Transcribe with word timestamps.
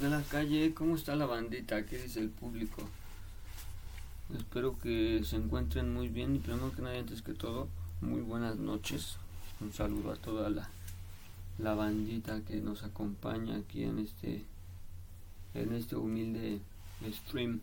de 0.00 0.08
la 0.08 0.22
calle, 0.22 0.72
¿cómo 0.72 0.96
está 0.96 1.14
la 1.14 1.26
bandita? 1.26 1.84
¿Qué 1.84 1.98
dice 1.98 2.20
el 2.20 2.30
público? 2.30 2.88
Espero 4.34 4.78
que 4.78 5.20
se 5.24 5.36
encuentren 5.36 5.92
muy 5.92 6.08
bien 6.08 6.34
y 6.36 6.38
primero 6.38 6.72
que 6.72 6.80
nada, 6.80 6.98
antes 6.98 7.20
que 7.20 7.34
todo, 7.34 7.68
muy 8.00 8.22
buenas 8.22 8.56
noches. 8.56 9.18
Un 9.60 9.74
saludo 9.74 10.12
a 10.12 10.16
toda 10.16 10.48
la, 10.48 10.70
la 11.58 11.74
bandita 11.74 12.40
que 12.48 12.56
nos 12.62 12.82
acompaña 12.82 13.56
aquí 13.56 13.82
en 13.84 13.98
este 13.98 14.42
en 15.52 15.74
este 15.74 15.96
humilde 15.96 16.60
stream. 17.12 17.60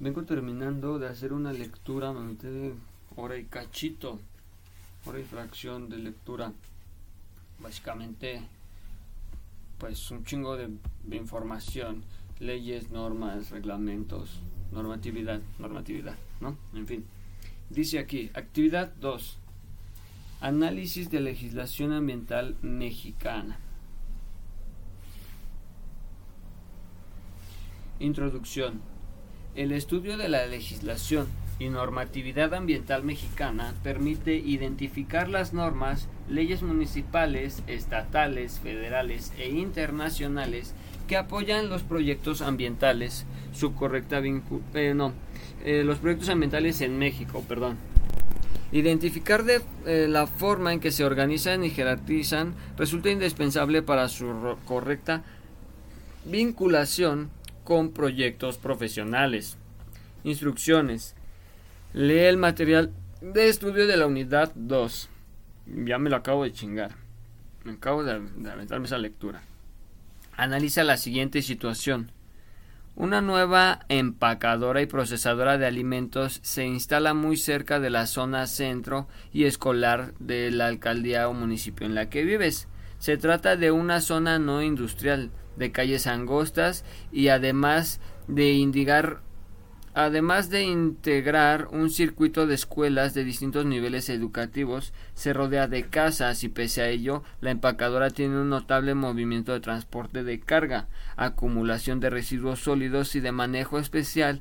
Vengo 0.00 0.24
terminando 0.24 0.98
de 0.98 1.06
hacer 1.06 1.32
una 1.32 1.52
lectura, 1.52 2.12
me 2.12 2.32
metí 2.32 2.72
hora 3.14 3.36
y 3.36 3.44
cachito, 3.44 4.18
hora 5.06 5.20
y 5.20 5.24
fracción 5.24 5.88
de 5.88 5.98
lectura. 5.98 6.52
Básicamente, 7.60 8.42
pues 9.84 10.10
un 10.10 10.24
chingo 10.24 10.56
de, 10.56 10.70
información, 11.14 12.04
leyes, 12.38 12.90
normas, 12.90 13.50
reglamentos, 13.50 14.40
normatividad, 14.72 15.42
normatividad, 15.58 16.16
¿no? 16.40 16.56
En 16.72 16.86
fin. 16.86 17.04
Dice 17.68 17.98
aquí, 17.98 18.30
actividad 18.32 18.94
2. 19.02 19.36
Análisis 20.40 21.10
de 21.10 21.20
legislación 21.20 21.92
ambiental 21.92 22.56
mexicana. 22.62 23.58
Introducción. 28.00 28.80
El 29.54 29.70
estudio 29.70 30.16
de 30.16 30.30
la 30.30 30.46
legislación 30.46 31.26
y 31.58 31.68
normatividad 31.68 32.54
ambiental 32.54 33.04
mexicana 33.04 33.74
permite 33.82 34.34
identificar 34.34 35.28
las 35.28 35.52
normas, 35.52 36.08
leyes 36.28 36.62
municipales, 36.62 37.62
estatales, 37.66 38.60
federales 38.60 39.32
e 39.38 39.50
internacionales 39.50 40.74
que 41.06 41.16
apoyan 41.16 41.68
los 41.68 41.82
proyectos 41.82 42.42
ambientales, 42.42 43.26
su 43.52 43.74
correcta 43.74 44.20
eh, 44.24 44.94
no, 44.94 45.12
eh, 45.64 45.84
los 45.84 45.98
proyectos 45.98 46.28
ambientales 46.28 46.80
en 46.80 46.98
México, 46.98 47.44
perdón. 47.46 47.76
Identificar 48.72 49.44
de, 49.44 49.60
eh, 49.86 50.06
la 50.08 50.26
forma 50.26 50.72
en 50.72 50.80
que 50.80 50.90
se 50.90 51.04
organizan 51.04 51.62
y 51.62 51.70
jerarquizan 51.70 52.54
resulta 52.76 53.10
indispensable 53.10 53.82
para 53.82 54.08
su 54.08 54.56
correcta 54.64 55.22
vinculación 56.24 57.30
con 57.62 57.92
proyectos 57.92 58.58
profesionales. 58.58 59.58
Instrucciones. 60.24 61.14
Lee 61.94 62.24
el 62.24 62.38
material 62.38 62.92
de 63.20 63.48
estudio 63.48 63.86
de 63.86 63.96
la 63.96 64.08
unidad 64.08 64.50
2. 64.56 65.08
Ya 65.84 65.96
me 65.96 66.10
lo 66.10 66.16
acabo 66.16 66.42
de 66.42 66.50
chingar. 66.50 66.96
Me 67.62 67.74
acabo 67.74 68.02
de, 68.02 68.18
de 68.18 68.50
aventarme 68.50 68.86
esa 68.86 68.98
lectura. 68.98 69.42
Analiza 70.36 70.82
la 70.82 70.96
siguiente 70.96 71.40
situación. 71.40 72.10
Una 72.96 73.20
nueva 73.20 73.86
empacadora 73.88 74.82
y 74.82 74.86
procesadora 74.86 75.56
de 75.56 75.66
alimentos 75.66 76.40
se 76.42 76.66
instala 76.66 77.14
muy 77.14 77.36
cerca 77.36 77.78
de 77.78 77.90
la 77.90 78.08
zona 78.08 78.48
centro 78.48 79.06
y 79.32 79.44
escolar 79.44 80.14
de 80.18 80.50
la 80.50 80.66
alcaldía 80.66 81.28
o 81.28 81.32
municipio 81.32 81.86
en 81.86 81.94
la 81.94 82.10
que 82.10 82.24
vives. 82.24 82.66
Se 82.98 83.16
trata 83.18 83.54
de 83.54 83.70
una 83.70 84.00
zona 84.00 84.40
no 84.40 84.64
industrial, 84.64 85.30
de 85.56 85.70
calles 85.70 86.08
angostas 86.08 86.84
y 87.12 87.28
además 87.28 88.00
de 88.26 88.50
indicar 88.50 89.20
Además 89.96 90.50
de 90.50 90.64
integrar 90.64 91.68
un 91.70 91.88
circuito 91.88 92.48
de 92.48 92.56
escuelas 92.56 93.14
de 93.14 93.22
distintos 93.22 93.64
niveles 93.64 94.08
educativos, 94.08 94.92
se 95.14 95.32
rodea 95.32 95.68
de 95.68 95.84
casas 95.84 96.42
y 96.42 96.48
pese 96.48 96.82
a 96.82 96.88
ello, 96.88 97.22
la 97.40 97.52
empacadora 97.52 98.10
tiene 98.10 98.40
un 98.40 98.48
notable 98.48 98.94
movimiento 98.94 99.52
de 99.52 99.60
transporte 99.60 100.24
de 100.24 100.40
carga, 100.40 100.88
acumulación 101.16 102.00
de 102.00 102.10
residuos 102.10 102.58
sólidos 102.58 103.14
y 103.14 103.20
de 103.20 103.30
manejo 103.30 103.78
especial 103.78 104.40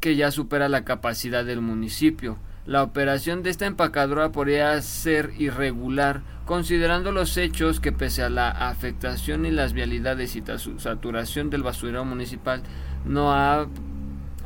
que 0.00 0.16
ya 0.16 0.32
supera 0.32 0.68
la 0.68 0.84
capacidad 0.84 1.44
del 1.44 1.60
municipio. 1.60 2.36
La 2.66 2.82
operación 2.82 3.44
de 3.44 3.50
esta 3.50 3.66
empacadora 3.66 4.32
podría 4.32 4.82
ser 4.82 5.32
irregular, 5.38 6.22
considerando 6.46 7.12
los 7.12 7.36
hechos 7.36 7.78
que 7.78 7.92
pese 7.92 8.22
a 8.22 8.28
la 8.28 8.50
afectación 8.50 9.46
y 9.46 9.52
las 9.52 9.72
vialidades 9.72 10.34
y 10.34 10.42
saturación 10.78 11.48
del 11.48 11.62
basurero 11.62 12.04
municipal 12.04 12.62
no 13.04 13.32
ha 13.32 13.68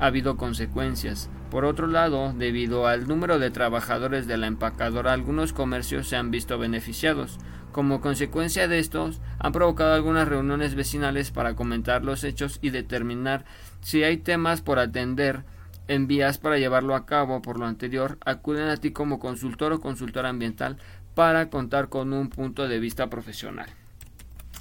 habido 0.07 0.37
consecuencias. 0.37 1.31
Por 1.51 1.65
otro 1.65 1.87
lado, 1.87 2.33
debido 2.33 2.87
al 2.87 3.07
número 3.07 3.39
de 3.39 3.51
trabajadores 3.51 4.27
de 4.27 4.37
la 4.37 4.47
empacadora, 4.47 5.13
algunos 5.13 5.53
comercios 5.53 6.09
se 6.09 6.17
han 6.17 6.31
visto 6.31 6.59
beneficiados. 6.59 7.39
Como 7.73 8.01
consecuencia 8.01 8.69
de 8.69 8.79
estos, 8.79 9.21
han 9.39 9.53
provocado 9.53 9.95
algunas 9.95 10.29
reuniones 10.29 10.75
vecinales 10.75 11.31
para 11.31 11.55
comentar 11.55 12.05
los 12.05 12.25
hechos 12.25 12.59
y 12.63 12.71
determinar 12.71 13.45
si 13.81 14.03
hay 14.03 14.19
temas 14.19 14.61
por 14.61 14.79
atender 14.79 15.45
en 15.89 16.07
vías 16.07 16.39
para 16.39 16.59
llevarlo 16.59 16.95
a 16.95 17.07
cabo. 17.07 17.41
Por 17.41 17.59
lo 17.59 17.67
anterior, 17.67 18.19
acuden 18.25 18.69
a 18.69 18.77
ti 18.77 18.91
como 18.91 19.19
consultor 19.19 19.73
o 19.73 19.81
consultora 19.81 20.29
ambiental 20.29 20.77
para 21.15 21.49
contar 21.49 21.89
con 21.89 22.13
un 22.13 22.29
punto 22.29 22.69
de 22.69 22.79
vista 22.79 23.09
profesional. 23.09 23.69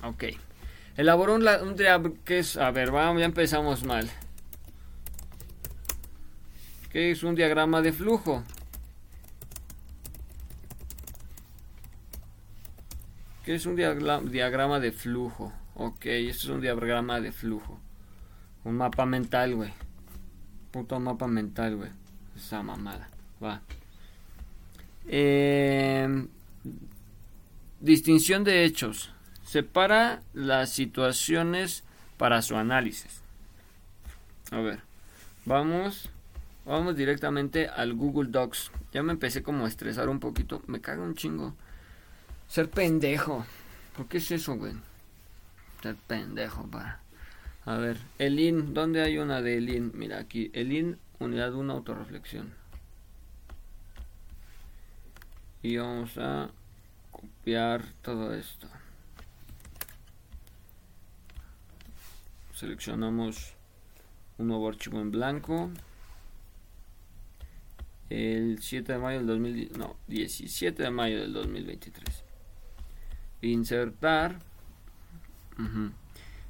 Ok. 0.03 0.25
Elaboró 0.97 1.35
un, 1.35 1.47
un 1.47 2.13
que 2.25 2.40
es, 2.40 2.57
a 2.57 2.72
ver, 2.72 2.91
vamos, 2.91 3.19
ya 3.22 3.25
empezamos 3.25 3.84
mal. 3.84 4.09
¿Qué 6.91 7.12
es 7.12 7.24
un 7.24 7.35
diagrama 7.35 7.81
de 7.81 7.94
flujo? 7.94 8.44
¿Qué 13.46 13.56
es 13.56 13.66
un 13.66 13.78
diagrama 13.78 14.79
de 14.79 14.91
flujo? 14.91 15.53
Ok, 15.75 16.06
esto 16.06 16.44
es 16.44 16.50
un 16.50 16.62
diagrama 16.62 17.22
de 17.22 17.31
flujo. 17.31 17.80
Un 18.66 18.75
mapa 18.75 19.06
mental, 19.06 19.56
güey. 19.56 19.72
Puto 20.72 21.00
mapa 21.00 21.28
mental, 21.28 21.78
güey. 21.78 21.90
Esa 22.35 22.62
mamada. 22.62 23.09
Va. 23.41 23.62
Em, 25.07 26.28
distinción 27.80 28.44
de 28.44 28.66
hechos. 28.66 29.12
Separa 29.44 30.22
las 30.34 30.72
situaciones 30.72 31.84
para 32.18 32.41
su 32.41 32.57
análisis. 32.57 33.22
A 34.51 34.59
ver. 34.59 34.81
Vamos. 35.46 36.09
Vamos 36.71 36.95
directamente 36.95 37.67
al 37.67 37.95
Google 37.95 38.29
Docs. 38.29 38.71
Ya 38.93 39.03
me 39.03 39.11
empecé 39.11 39.43
como 39.43 39.65
a 39.65 39.67
estresar 39.67 40.07
un 40.07 40.21
poquito. 40.21 40.63
Me 40.67 40.79
caga 40.79 41.01
un 41.01 41.15
chingo. 41.15 41.53
Ser 42.47 42.69
pendejo. 42.69 43.45
¿Por 43.97 44.07
qué 44.07 44.19
es 44.19 44.31
eso, 44.31 44.55
güey? 44.55 44.71
Ser 45.83 45.97
pendejo, 46.07 46.65
para. 46.67 47.01
A 47.65 47.75
ver, 47.75 47.97
Elin, 48.19 48.73
¿dónde 48.73 49.01
hay 49.01 49.17
una 49.17 49.41
de 49.41 49.57
Elin? 49.57 49.91
Mira 49.95 50.19
aquí, 50.19 50.49
Elin, 50.53 50.97
unidad 51.19 51.53
1, 51.53 51.73
autorreflexión. 51.73 52.53
Y 55.63 55.75
vamos 55.75 56.17
a 56.17 56.51
copiar 57.11 57.83
todo 58.01 58.33
esto. 58.33 58.69
Seleccionamos 62.53 63.55
un 64.38 64.47
nuevo 64.47 64.69
archivo 64.69 65.01
en 65.01 65.11
blanco. 65.11 65.69
El 68.11 68.61
7 68.61 68.91
de 68.91 68.99
mayo 68.99 69.19
del 69.19 69.27
2000, 69.27 69.72
no, 69.77 69.95
17 70.07 70.83
de 70.83 70.91
mayo 70.91 71.22
del 71.22 71.31
2023. 71.31 72.23
Insertar. 73.41 74.38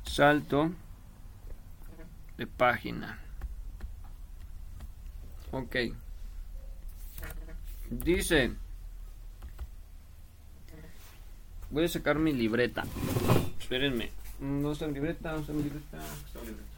Salto 0.03 0.71
de 2.38 2.47
página. 2.47 3.19
Ok. 5.51 5.75
Dice. 7.91 8.55
Voy 11.69 11.85
a 11.85 11.88
sacar 11.89 12.17
mi 12.17 12.33
libreta. 12.33 12.85
Espérenme. 13.59 14.09
No 14.39 14.71
está 14.71 14.88
mi 14.88 14.95
libreta, 14.95 15.33
no 15.33 15.41
está 15.41 15.53
mi 15.53 15.61
libreta. 15.61 15.97
Está 16.25 16.39
mi 16.39 16.47
libreta. 16.47 16.71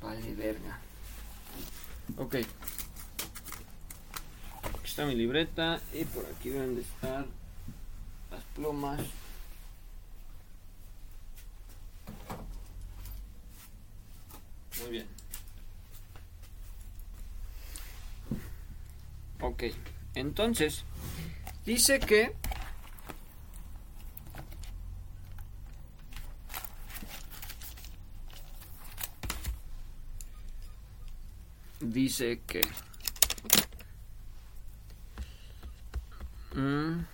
Vale, 0.00 0.34
verga. 0.36 0.85
Ok. 2.18 2.34
Aquí 2.34 2.46
está 4.84 5.04
mi 5.04 5.14
libreta 5.14 5.80
y 5.92 6.04
por 6.04 6.24
aquí 6.26 6.50
deben 6.50 6.74
de 6.74 6.82
estar 6.82 7.26
las 8.30 8.44
plumas. 8.54 9.00
Muy 14.80 14.90
bien. 14.90 15.06
Ok, 19.40 19.64
entonces, 20.14 20.84
dice 21.66 22.00
que 22.00 22.34
dice 31.92 32.40
que 32.46 32.60
mm, 36.54 37.04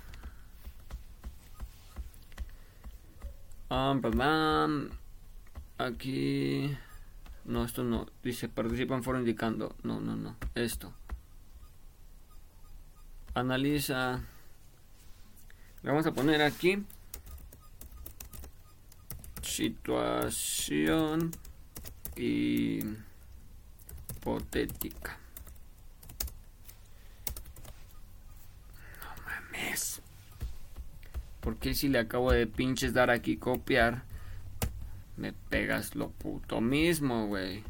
Ah, 3.74 3.98
perdón. 4.02 4.90
Aquí. 5.78 6.76
No, 7.46 7.64
esto 7.64 7.82
no. 7.82 8.06
Dice 8.22 8.50
participa 8.50 8.94
en 8.94 9.02
foro 9.02 9.18
indicando. 9.18 9.74
No, 9.82 9.98
no, 9.98 10.14
no. 10.14 10.36
Esto. 10.54 10.92
Analiza. 13.32 14.20
Le 15.82 15.90
vamos 15.90 16.06
a 16.06 16.12
poner 16.12 16.42
aquí. 16.42 16.84
Situación 19.40 21.30
hipotética. 24.22 25.18
No 29.00 29.24
mames. 29.24 30.00
¿Por 31.40 31.56
qué 31.56 31.74
si 31.74 31.88
le 31.88 31.98
acabo 31.98 32.30
de 32.30 32.46
pinches 32.46 32.94
dar 32.94 33.10
aquí 33.10 33.36
copiar? 33.36 34.04
Me 35.16 35.32
pegas 35.32 35.96
lo 35.96 36.10
puto 36.10 36.60
mismo, 36.60 37.26
güey. 37.26 37.64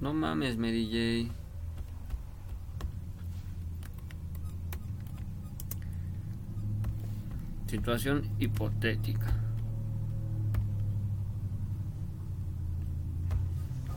No 0.00 0.12
mames, 0.12 0.58
Mary 0.58 1.30
J. 1.30 1.43
Situación 7.74 8.30
hipotética. 8.38 9.34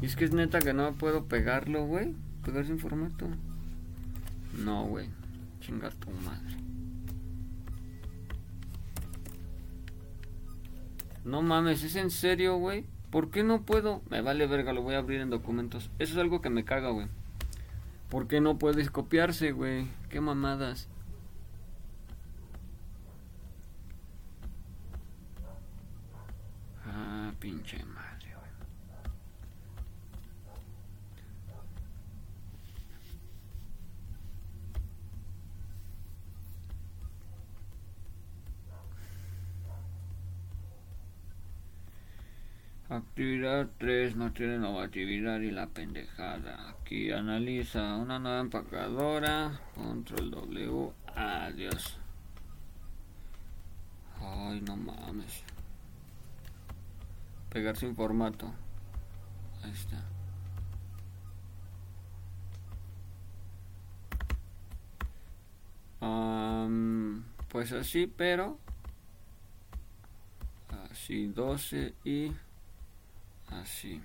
Y 0.01 0.07
es 0.07 0.15
que 0.15 0.25
es 0.25 0.33
neta 0.33 0.57
que 0.57 0.73
no 0.73 0.93
puedo 0.93 1.25
pegarlo, 1.25 1.85
güey. 1.85 2.15
Pegar 2.43 2.65
sin 2.65 2.79
formato. 2.79 3.27
No, 4.57 4.85
güey. 4.85 5.09
Chinga 5.59 5.91
tu 5.91 6.09
madre. 6.09 6.57
No 11.23 11.43
mames, 11.43 11.83
¿es 11.83 11.97
en 11.97 12.09
serio, 12.09 12.57
güey? 12.57 12.83
¿Por 13.11 13.29
qué 13.29 13.43
no 13.43 13.61
puedo? 13.61 14.01
Me 14.09 14.21
vale 14.21 14.47
verga, 14.47 14.73
lo 14.73 14.81
voy 14.81 14.95
a 14.95 14.97
abrir 14.97 15.21
en 15.21 15.29
documentos. 15.29 15.91
Eso 15.99 16.13
es 16.13 16.17
algo 16.17 16.41
que 16.41 16.49
me 16.49 16.65
caga, 16.65 16.89
güey. 16.89 17.05
¿Por 18.09 18.27
qué 18.27 18.41
no 18.41 18.57
puedes 18.57 18.89
copiarse, 18.89 19.51
güey? 19.51 19.85
Qué 20.09 20.19
mamadas. 20.19 20.89
Ah, 26.89 27.31
pinche 27.39 27.77
madre, 27.85 28.33
güey. 28.33 28.51
Actividad 43.17 43.67
3 43.79 44.15
no 44.15 44.31
tiene 44.31 44.59
normatividad 44.59 45.39
y 45.39 45.49
la 45.49 45.65
pendejada. 45.65 46.69
Aquí 46.69 47.11
analiza 47.11 47.95
una 47.95 48.19
nueva 48.19 48.41
empacadora. 48.41 49.59
Control 49.73 50.29
W. 50.29 50.91
Adiós. 51.15 51.97
Ay, 54.21 54.61
no 54.61 54.77
mames. 54.77 55.43
Pegar 57.49 57.75
sin 57.75 57.95
formato. 57.95 58.53
Ahí 59.63 59.71
está. 59.71 59.99
Pues 67.49 67.71
así, 67.71 68.05
pero 68.05 68.59
así 70.91 71.25
12 71.25 71.95
y 72.03 72.31
así. 73.49 74.01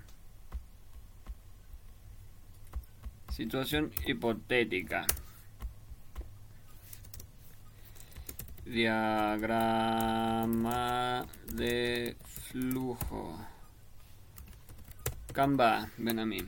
Situación 3.31 3.91
hipotética. 4.07 5.07
Diagrama 10.33 11.27
de 11.53 12.17
flujo. 12.51 13.39
Canva, 15.33 15.89
ven 15.99 16.19
a 16.19 16.27
mí. 16.27 16.39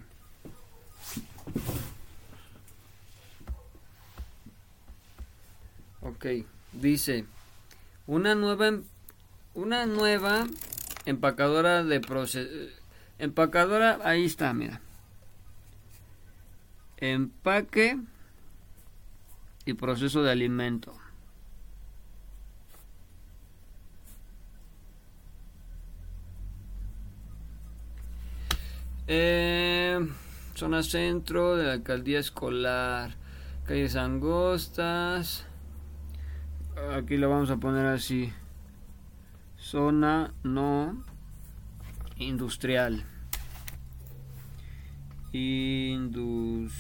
Ok, 6.03 6.27
dice 6.73 7.25
una 8.07 8.35
nueva 8.35 8.69
em- 8.69 8.85
una 9.55 9.87
nueva 9.87 10.47
empacadora 11.07 11.83
de 11.83 12.01
proceso 12.01 12.49
empacadora 13.19 13.99
ahí 14.05 14.25
está, 14.25 14.53
mira. 14.53 14.81
Empaque 16.97 17.99
y 19.67 19.75
proceso 19.75 20.23
de 20.23 20.31
alimento. 20.31 20.95
Eh, 29.07 29.99
zona 30.55 30.83
centro 30.83 31.57
de 31.57 31.65
la 31.65 31.73
alcaldía 31.75 32.19
escolar. 32.19 33.17
Calles 33.67 33.97
angostas. 33.97 35.47
Aquí 36.97 37.17
lo 37.17 37.29
vamos 37.31 37.51
a 37.51 37.57
poner 37.57 37.87
así. 37.87 38.33
Zona 39.59 40.33
no 40.43 41.03
industrial. 42.29 43.05
Indus 45.33 46.73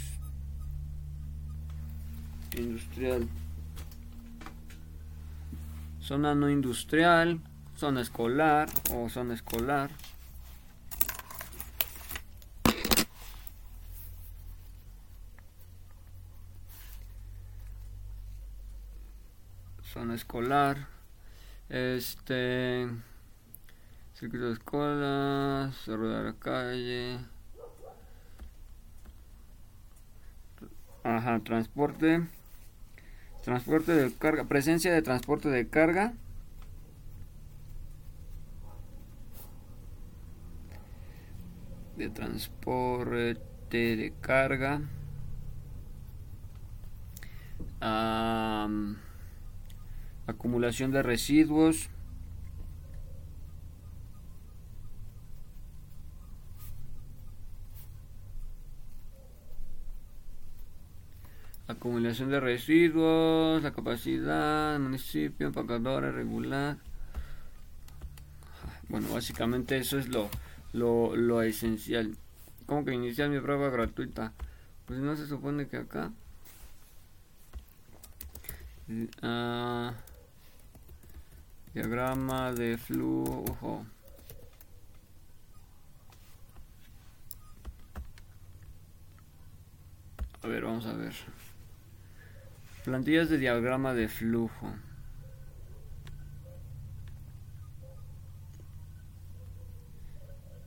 industrial. 2.56 3.28
Zona 6.00 6.34
no 6.34 6.50
industrial, 6.50 7.40
zona 7.76 8.00
escolar 8.00 8.68
o 8.90 9.08
zona 9.08 9.34
escolar. 9.34 9.90
Zona 19.92 20.14
escolar. 20.14 20.88
Este 21.68 22.88
circuito 24.24 24.46
de 24.46 24.52
de 26.08 26.24
la 26.24 26.32
calle. 26.38 27.18
Ajá, 31.02 31.40
transporte. 31.40 32.26
Transporte 33.42 33.92
de 33.92 34.10
carga, 34.14 34.44
presencia 34.44 34.94
de 34.94 35.02
transporte 35.02 35.50
de 35.50 35.68
carga. 35.68 36.14
De 41.98 42.08
transporte 42.08 43.36
de 43.70 44.14
carga. 44.22 44.80
Am, 47.80 48.96
acumulación 50.26 50.92
de 50.92 51.02
residuos. 51.02 51.90
Acumulación 61.84 62.30
de 62.30 62.40
residuos, 62.40 63.62
la 63.62 63.74
capacidad, 63.74 64.78
municipio, 64.78 65.48
empacadora 65.48 66.10
regular. 66.10 66.78
Bueno, 68.88 69.12
básicamente 69.12 69.76
eso 69.76 69.98
es 69.98 70.08
lo, 70.08 70.30
lo, 70.72 71.14
lo 71.14 71.42
esencial. 71.42 72.16
¿Cómo 72.64 72.86
que 72.86 72.94
iniciar 72.94 73.28
mi 73.28 73.38
prueba 73.38 73.68
gratuita? 73.68 74.32
Pues 74.86 74.98
no 75.00 75.14
se 75.14 75.26
supone 75.26 75.68
que 75.68 75.76
acá. 75.76 76.10
Ah, 79.20 79.92
diagrama 81.74 82.52
de 82.52 82.78
flujo. 82.78 83.84
A 90.40 90.46
ver, 90.46 90.64
vamos 90.64 90.86
a 90.86 90.94
ver. 90.94 91.12
Plantillas 92.84 93.30
de 93.30 93.38
diagrama 93.38 93.94
de 93.94 94.08
flujo. 94.08 94.74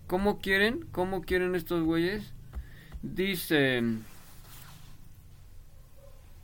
¿Cómo 0.08 0.40
quieren? 0.40 0.88
¿Cómo 0.92 1.22
quieren 1.22 1.54
estos 1.54 1.84
güeyes? 1.84 2.34
Dice... 3.04 3.84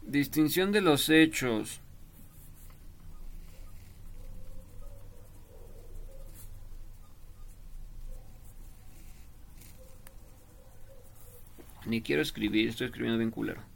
Distinción 0.04 0.72
de 0.72 0.82
los 0.82 1.10
hechos. 1.10 1.80
Ni 11.88 12.04
quiero 12.04 12.22
escribir, 12.22 12.70
estoy 12.70 12.88
escribiendo 12.88 13.18
bien 13.18 13.32
culero. 13.32 13.73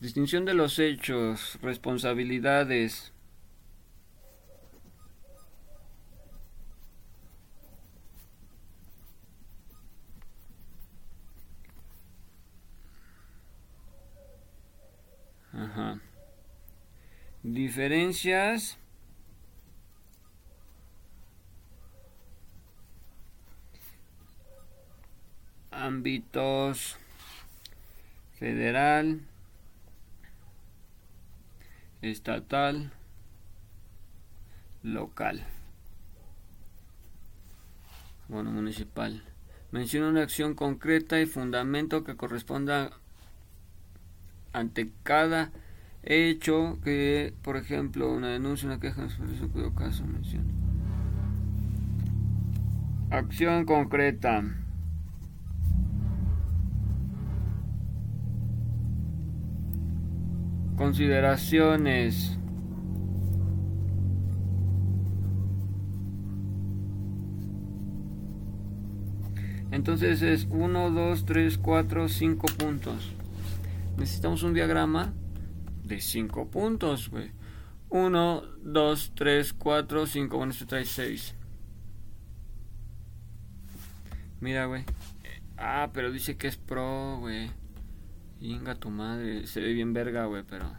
Distinción 0.00 0.44
de 0.44 0.52
los 0.54 0.78
hechos, 0.78 1.58
responsabilidades. 1.62 3.12
Ajá. 15.52 15.98
Diferencias. 17.42 18.76
Ámbitos 25.70 26.96
federal, 28.38 29.20
estatal, 32.02 32.92
local. 34.82 35.44
Bueno, 38.28 38.50
municipal. 38.50 39.22
Menciona 39.70 40.08
una 40.08 40.22
acción 40.22 40.54
concreta 40.54 41.20
y 41.20 41.26
fundamento 41.26 42.04
que 42.04 42.16
corresponda 42.16 42.90
ante 44.52 44.90
cada 45.02 45.50
hecho 46.02 46.78
que, 46.82 47.34
por 47.42 47.56
ejemplo, 47.56 48.12
una 48.12 48.28
denuncia, 48.28 48.68
una 48.68 48.80
queja, 48.80 49.02
un 49.02 49.48
cuyo 49.48 49.74
caso 49.74 50.04
menciona. 50.06 50.52
Acción 53.10 53.64
concreta. 53.64 54.42
Consideraciones. 60.76 62.38
Entonces 69.70 70.22
es 70.22 70.46
1, 70.50 70.90
2, 70.90 71.24
3, 71.26 71.58
4, 71.58 72.08
5 72.08 72.46
puntos. 72.58 73.12
Necesitamos 73.96 74.42
un 74.42 74.54
diagrama 74.54 75.12
de 75.84 76.00
5 76.00 76.48
puntos, 76.48 77.10
güey. 77.10 77.30
1, 77.90 78.42
2, 78.62 79.12
3, 79.14 79.52
4, 79.52 80.06
5. 80.06 80.36
Bueno, 80.36 80.52
esto 80.52 80.66
trae 80.66 80.84
6. 80.84 81.34
Mira, 84.40 84.66
güey. 84.66 84.84
Ah, 85.56 85.90
pero 85.92 86.10
dice 86.10 86.36
que 86.36 86.48
es 86.48 86.56
pro, 86.56 87.18
güey. 87.20 87.50
Inga 88.40 88.74
tu 88.74 88.90
madre. 88.90 89.46
Se 89.46 89.60
ve 89.60 89.72
bien 89.72 89.92
verga, 89.92 90.26
güey, 90.26 90.42
pero 90.48 90.70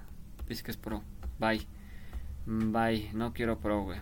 dice 0.47 0.63
que 0.63 0.71
es 0.71 0.77
pro. 0.77 1.03
Bye. 1.39 1.67
Bye. 2.45 3.11
No 3.13 3.33
quiero 3.33 3.59
pro, 3.59 3.83
güey. 3.83 3.99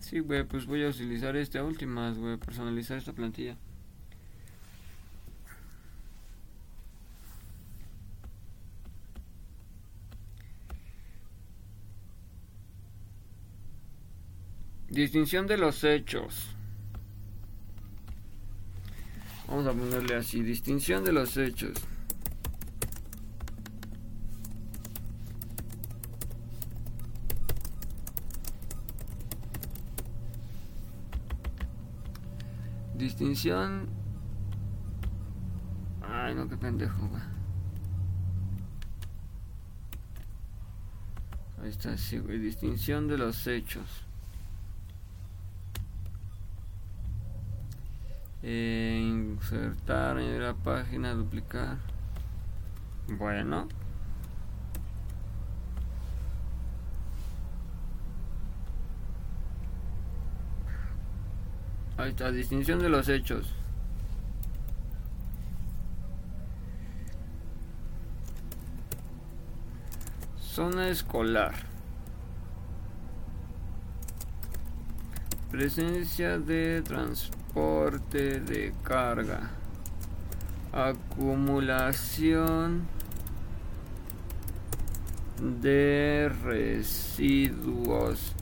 Sí, 0.00 0.18
güey, 0.20 0.44
pues 0.44 0.66
voy 0.66 0.84
a 0.84 0.88
utilizar 0.88 1.36
este 1.36 1.60
últimas, 1.62 2.18
güey. 2.18 2.36
Personalizar 2.36 2.98
esta 2.98 3.12
plantilla. 3.12 3.56
Distinción 14.88 15.46
de 15.46 15.56
los 15.56 15.84
hechos. 15.84 16.56
Vamos 19.50 19.66
a 19.66 19.72
ponerle 19.72 20.14
así, 20.14 20.44
distinción 20.44 21.02
de 21.02 21.12
los 21.12 21.36
hechos. 21.36 21.72
Distinción... 32.94 33.88
Ay, 36.00 36.36
no, 36.36 36.48
qué 36.48 36.56
pendejo, 36.56 37.08
güey. 37.08 37.22
Ahí 41.60 41.70
está, 41.70 41.98
sí, 41.98 42.18
güey. 42.18 42.38
Distinción 42.38 43.08
de 43.08 43.18
los 43.18 43.48
hechos. 43.48 44.09
Eh, 48.42 48.98
insertar, 49.02 50.16
añadir 50.16 50.40
la 50.40 50.54
página, 50.54 51.12
duplicar. 51.12 51.76
Bueno. 53.08 53.68
Ahí 61.98 62.10
está, 62.10 62.30
distinción 62.30 62.78
de 62.78 62.88
los 62.88 63.08
hechos. 63.10 63.54
Zona 70.40 70.88
escolar. 70.88 71.54
Presencia 75.50 76.38
de 76.38 76.82
transporte 76.82 77.39
transporte 77.50 78.40
de 78.40 78.72
carga, 78.84 79.50
acumulación 80.72 82.06
de 85.62 86.30
residuos 86.44 88.34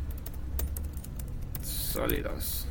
sólidos. 1.63 2.67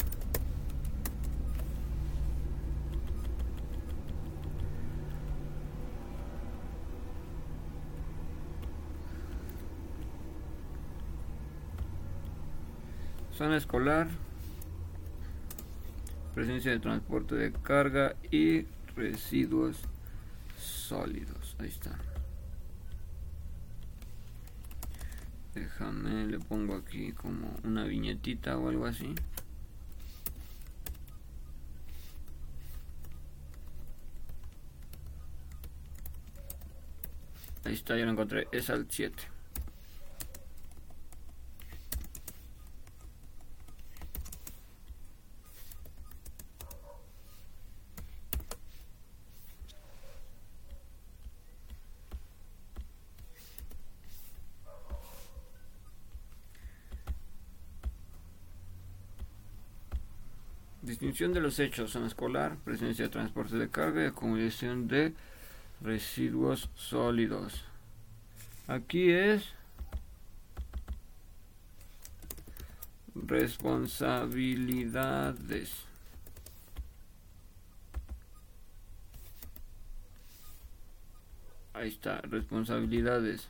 Zona 13.33 13.57
escolar 13.57 14.26
presencia 16.37 16.69
de 16.69 16.79
transporte 16.79 17.33
de 17.33 17.51
carga 17.51 18.15
y 18.29 18.67
residuos 18.95 19.75
sólidos. 20.55 21.55
Ahí 21.57 21.67
está. 21.67 21.97
Déjame, 25.55 26.27
le 26.27 26.37
pongo 26.37 26.75
aquí 26.75 27.11
como 27.13 27.57
una 27.63 27.85
viñetita 27.85 28.55
o 28.55 28.69
algo 28.69 28.85
así. 28.85 29.15
Ahí 37.63 37.73
está, 37.73 37.97
ya 37.97 38.05
lo 38.05 38.11
encontré. 38.11 38.47
Es 38.51 38.69
al 38.69 38.85
7. 38.87 39.36
Distinción 60.87 61.33
de 61.33 61.41
los 61.41 61.59
hechos, 61.59 61.91
zona 61.91 62.07
escolar, 62.07 62.55
presencia 62.63 63.03
de 63.03 63.11
transporte 63.11 63.57
de 63.57 63.67
carga 63.67 64.03
y 64.03 64.05
acumulación 64.05 64.87
de 64.87 65.13
residuos 65.81 66.69
sólidos. 66.75 67.65
Aquí 68.67 69.11
es 69.11 69.43
responsabilidades. 73.15 75.73
Ahí 81.73 81.89
está, 81.89 82.21
responsabilidades. 82.21 83.49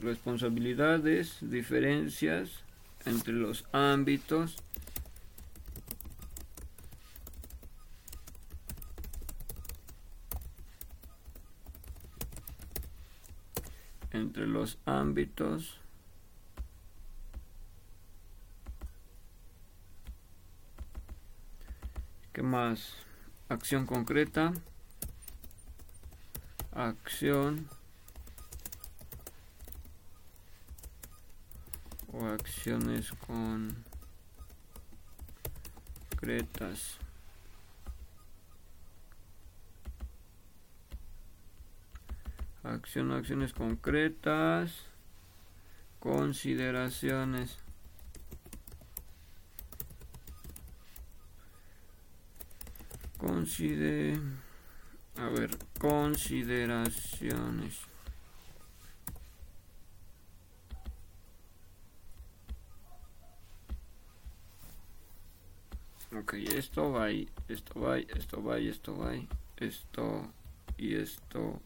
Responsabilidades, 0.00 1.38
diferencias 1.40 2.62
entre 3.04 3.32
los 3.32 3.64
ámbitos 3.72 4.62
entre 14.12 14.46
los 14.46 14.78
ámbitos 15.02 15.82
¿Qué 22.32 22.42
más? 22.42 22.94
Acción 23.50 23.84
concreta. 23.84 24.54
Acción. 26.72 27.68
O 32.10 32.24
acciones 32.24 33.12
concretas. 36.16 36.96
Acción, 42.62 43.12
acciones 43.12 43.52
concretas. 43.52 44.91
Consideraciones. 46.02 47.56
Consider... 53.18 54.18
A 55.16 55.28
ver, 55.28 55.56
consideraciones. 55.78 57.82
Ok, 66.12 66.34
esto 66.34 66.90
va 66.90 67.04
ahí, 67.04 67.28
esto 67.46 67.80
va 67.80 67.94
ahí, 67.94 68.08
esto 68.16 68.42
va 68.42 68.56
ahí, 68.56 68.68
esto 68.68 68.98
va 68.98 69.10
ahí, 69.10 69.28
esto 69.58 70.32
y 70.76 70.96
esto 70.96 71.60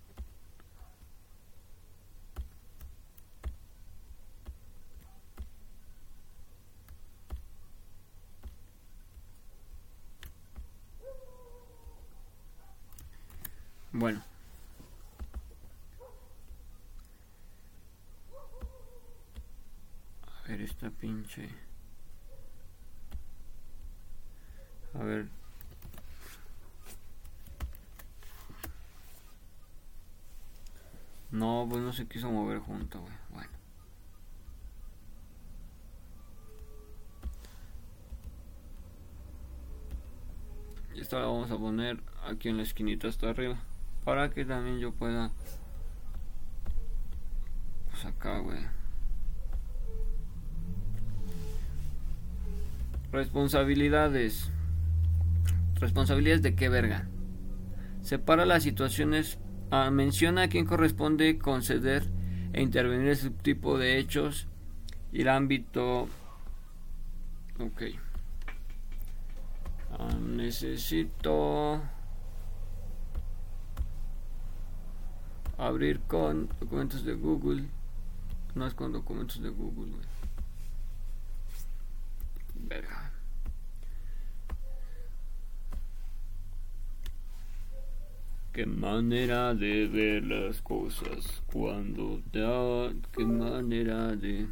Bueno. 13.99 14.23
A 20.23 20.49
ver 20.49 20.61
esta 20.61 20.91
pinche. 20.91 21.49
A 24.93 24.99
ver. 24.99 25.29
No, 31.31 31.67
pues 31.69 31.83
no 31.83 31.95
se 31.95 32.07
quiso 32.07 32.31
mover 32.31 32.59
junto, 32.59 33.01
güey. 33.01 33.15
Bueno. 33.31 33.51
Y 40.95 41.01
esta 41.01 41.19
la 41.21 41.27
vamos 41.27 41.51
a 41.51 41.57
poner 41.57 42.03
aquí 42.27 42.51
en 42.51 42.59
la 42.59 42.63
esquinita 42.63 43.09
hasta 43.09 43.31
arriba 43.31 43.59
para 44.07 44.31
que 44.31 44.45
también 44.45 44.79
yo 44.79 44.93
pueda 44.93 45.33
pues 47.91 48.05
acá 48.07 48.39
güey. 48.39 48.61
Responsabilidades. 53.11 54.53
Responsabilidades 55.81 56.43
de 56.43 56.55
qué 56.55 56.69
verga. 56.69 57.09
Separa 58.03 58.47
las 58.47 58.63
situaciones. 58.63 59.41
Ah, 59.73 59.91
menciona 59.91 60.43
a 60.43 60.49
quién 60.49 60.67
corresponde 60.67 61.39
conceder 61.39 62.05
e 62.53 62.63
intervenir 62.63 63.09
ese 63.09 63.31
tipo 63.31 63.77
de 63.77 63.99
hechos 63.99 64.47
y 65.13 65.23
el 65.23 65.29
ámbito. 65.29 66.09
Ok. 67.59 67.83
Ah, 69.99 70.15
necesito 70.21 71.81
abrir 75.59 76.01
con 76.01 76.49
documentos 76.61 77.05
de 77.05 77.15
Google. 77.15 77.65
No 78.55 78.67
es 78.67 78.75
con 78.75 78.93
documentos 78.93 79.43
de 79.43 79.51
Google, 79.51 79.93
Verga. 82.55 83.13
Qué 88.53 88.65
manera 88.65 89.55
de 89.55 89.87
ver 89.87 90.25
las 90.25 90.63
cosas 90.63 91.43
cuando 91.53 92.23
da. 92.33 92.91
Qué 93.13 93.27
manera 93.27 94.17
de 94.17 94.47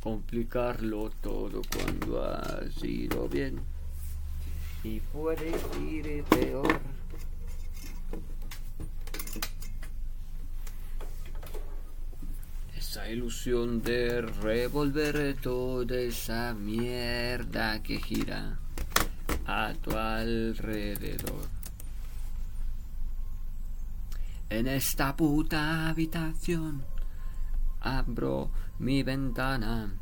complicarlo 0.00 1.10
todo 1.20 1.62
cuando 1.74 2.22
ha 2.24 2.70
sido 2.70 3.28
bien. 3.28 3.60
Y 4.84 5.00
puede 5.00 5.50
ir 5.80 6.22
peor. 6.24 6.80
Esa 12.90 13.08
ilusión 13.08 13.80
de 13.82 14.20
revolver 14.20 15.36
toda 15.40 15.94
esa 15.94 16.52
mierda 16.54 17.80
que 17.84 18.00
gira 18.00 18.58
a 19.46 19.72
tu 19.80 19.96
alrededor. 19.96 21.46
En 24.48 24.66
esta 24.66 25.16
puta 25.16 25.88
habitación 25.88 26.82
abro 27.80 28.50
mi 28.80 29.04
ventana. 29.04 29.92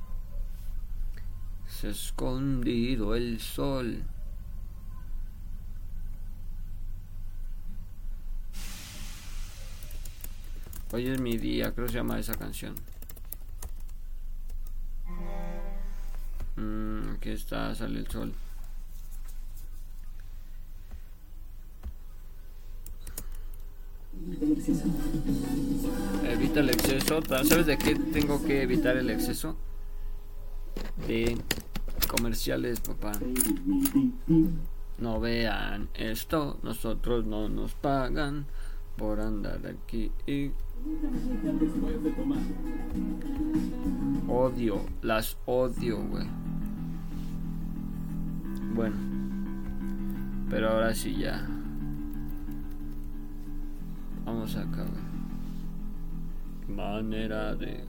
Se 1.66 1.88
ha 1.88 1.90
escondido 1.90 3.14
el 3.14 3.38
sol. 3.38 4.02
Hoy 10.90 11.06
es 11.06 11.20
mi 11.20 11.36
día, 11.36 11.72
creo 11.74 11.86
que 11.86 11.92
se 11.92 11.98
llama 11.98 12.18
esa 12.18 12.34
canción. 12.34 12.74
Mm, 16.56 17.10
aquí 17.16 17.28
está, 17.30 17.74
sale 17.74 17.98
el 17.98 18.06
sol. 18.08 18.32
Evita 26.24 26.60
el 26.60 26.70
exceso. 26.70 27.20
¿Sabes 27.44 27.66
de 27.66 27.76
qué 27.76 27.94
tengo 27.94 28.42
que 28.44 28.62
evitar 28.62 28.96
el 28.96 29.10
exceso? 29.10 29.56
De 31.06 31.36
comerciales, 32.08 32.80
papá. 32.80 33.12
No 34.98 35.20
vean 35.20 35.90
esto, 35.94 36.58
nosotros 36.62 37.26
no 37.26 37.50
nos 37.50 37.74
pagan 37.74 38.46
por 38.96 39.20
andar 39.20 39.60
aquí 39.66 40.10
y 40.26 40.50
Odio, 44.28 44.80
las 45.02 45.36
odio, 45.46 45.98
güey. 46.04 46.26
Bueno, 48.74 48.96
pero 50.48 50.70
ahora 50.70 50.94
sí 50.94 51.16
ya. 51.16 51.46
Vamos 54.24 54.54
acá, 54.56 54.84
güey. 54.84 55.08
Manera 56.76 57.54
de 57.54 57.84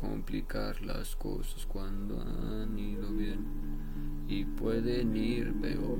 complicar 0.00 0.80
las 0.82 1.16
cosas 1.16 1.66
cuando 1.66 2.20
han 2.20 2.78
ido 2.78 3.10
bien 3.12 3.44
y 4.28 4.44
pueden 4.44 5.16
ir 5.16 5.52
peor 5.60 5.98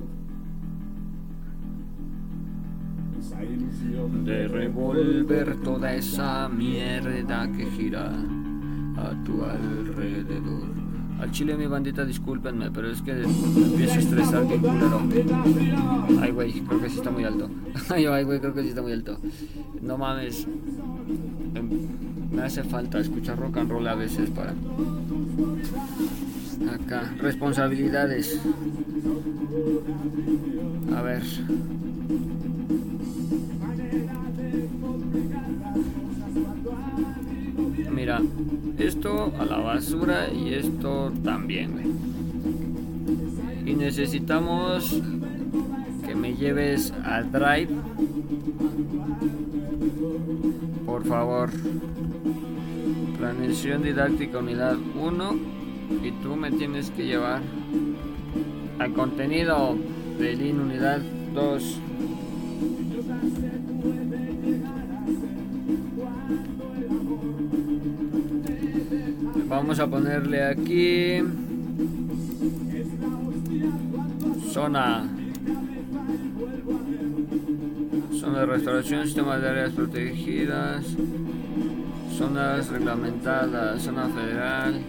de 4.25 4.49
revolver 4.49 5.57
toda 5.63 5.95
esa 5.95 6.49
mierda 6.49 7.51
que 7.53 7.67
gira 7.67 8.13
a 8.97 9.25
tu 9.25 9.43
alrededor. 9.43 10.77
Al 11.21 11.31
chile 11.31 11.57
mi 11.57 11.67
bandita, 11.67 12.05
discúlpenme, 12.05 12.71
pero 12.71 12.91
es 12.91 13.01
que 13.01 13.15
me 13.15 13.25
empiezo 13.25 13.95
a 13.95 13.99
estresar 13.99 14.47
bien 14.47 14.61
culero. 14.61 15.01
Ay, 16.21 16.31
güey, 16.31 16.61
creo 16.61 16.81
que 16.83 16.91
sí 16.91 16.97
está 16.99 17.11
muy 17.11 17.25
alto. 17.25 17.49
Ay, 17.89 18.25
güey, 18.25 18.39
creo 18.39 18.53
que 18.53 18.63
sí 18.63 18.69
está 18.69 18.83
muy 18.83 18.93
alto. 18.93 19.17
No 19.81 19.97
mames. 19.97 20.47
Em, 21.55 21.71
me 22.33 22.43
hace 22.43 22.63
falta 22.65 22.99
escuchar 23.01 23.39
rock 23.39 23.57
and 23.57 23.71
roll 23.71 23.89
a 23.89 23.95
veces 23.95 24.29
para... 24.29 24.53
Acá, 26.71 27.15
responsabilidades. 27.19 28.39
A 30.95 31.03
ver. 31.03 31.23
Esto 38.87 39.33
a 39.39 39.45
la 39.45 39.59
basura 39.59 40.29
y 40.33 40.55
esto 40.55 41.13
también, 41.25 41.83
Y 43.65 43.75
necesitamos 43.75 45.03
que 46.07 46.15
me 46.15 46.35
lleves 46.35 46.93
a 47.05 47.23
Drive. 47.23 47.75
Por 50.87 51.05
favor. 51.05 51.51
Planeación 53.19 53.83
didáctica 53.83 54.39
unidad 54.39 54.77
1 54.95 55.35
y 56.05 56.13
tú 56.23 56.37
me 56.37 56.53
tienes 56.53 56.91
que 56.93 57.07
llevar 57.07 57.43
al 58.79 58.93
contenido 58.93 59.77
de 60.19 60.37
LIN 60.37 60.61
unidad 60.61 61.01
2. 61.35 61.81
Vamos 69.67 69.81
a 69.81 69.87
ponerle 69.89 70.45
aquí. 70.45 71.21
Zona. 74.53 75.09
Zona 78.13 78.39
de 78.39 78.47
restauración, 78.47 79.07
sistema 79.07 79.39
de 79.39 79.49
áreas 79.49 79.73
protegidas, 79.73 80.87
zonas 82.17 82.69
reglamentadas, 82.69 83.83
zona 83.83 84.09
federal. 84.09 84.81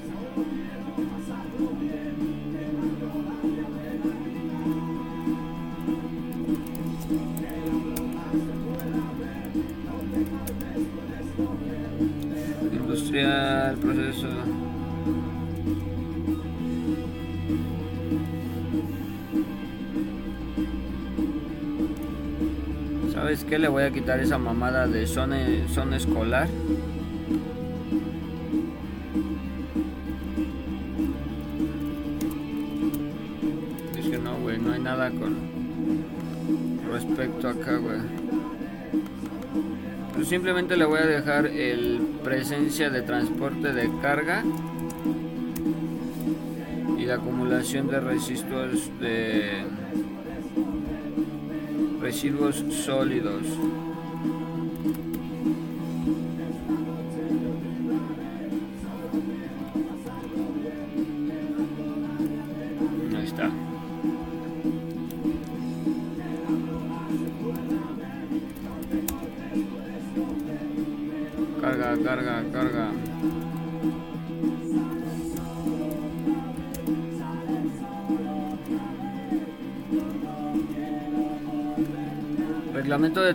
¿Sabes 23.27 23.43
qué? 23.43 23.59
Le 23.59 23.67
voy 23.67 23.83
a 23.83 23.91
quitar 23.91 24.21
esa 24.21 24.37
mamada 24.37 24.87
de 24.87 25.05
zona, 25.05 25.37
zona 25.67 25.97
escolar. 25.97 26.47
Es 33.99 34.07
que 34.07 34.17
no, 34.17 34.37
güey, 34.37 34.57
no 34.59 34.71
hay 34.71 34.79
nada 34.79 35.11
con 35.11 35.35
respecto 36.89 37.49
acá, 37.49 37.75
güey. 37.75 37.97
Pues 40.15 40.29
simplemente 40.29 40.77
le 40.77 40.85
voy 40.85 40.99
a 40.99 41.05
dejar 41.05 41.47
el 41.47 41.99
presencia 42.23 42.89
de 42.89 43.01
transporte 43.01 43.73
de 43.73 43.91
carga 44.01 44.41
y 46.97 47.05
la 47.05 47.15
acumulación 47.15 47.89
de 47.89 47.99
residuos 47.99 48.89
de 49.01 49.65
residuos 51.99 52.63
sólidos. 52.85 53.43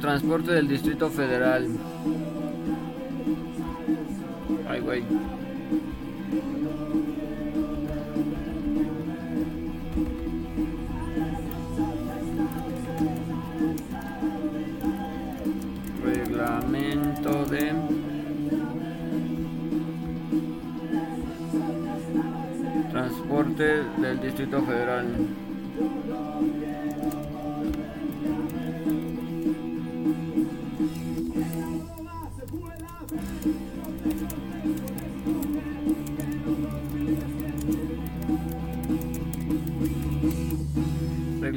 Transporte 0.02 0.52
del 0.52 0.68
Distrito 0.68 1.08
Federal. 1.08 1.68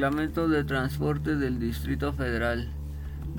Reglamento 0.05 0.47
de 0.47 0.63
transporte 0.63 1.35
del 1.35 1.57
Distrito 1.57 2.13
Federal. 2.13 2.69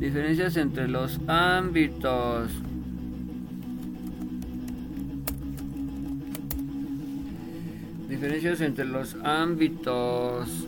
Diferencias 0.01 0.57
entre 0.57 0.89
los 0.89 1.21
ámbitos. 1.29 2.51
Diferencias 8.09 8.61
entre 8.63 8.85
los 8.85 9.17
ámbitos. 9.23 10.67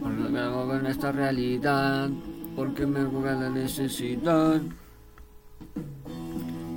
Porque 0.00 0.22
me 0.30 0.38
hago 0.38 0.74
en 0.74 0.86
esta 0.86 1.12
realidad. 1.12 2.08
Porque 2.56 2.86
me 2.86 3.04
juega 3.04 3.34
la 3.34 3.50
necesidad. 3.50 4.62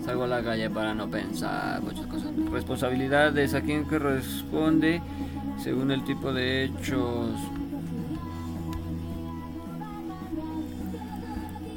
Salgo 0.09 0.23
a 0.23 0.27
la 0.27 0.41
calle 0.41 0.71
para 0.71 0.95
no 0.95 1.07
pensar 1.07 1.83
muchas 1.83 2.07
cosas. 2.07 2.31
Responsabilidad 2.51 3.37
es 3.37 3.53
a 3.53 3.61
quien 3.61 3.87
que 3.87 3.99
responde 3.99 5.03
según 5.61 5.91
el 5.91 6.03
tipo 6.03 6.33
de 6.33 6.63
hechos. 6.63 7.29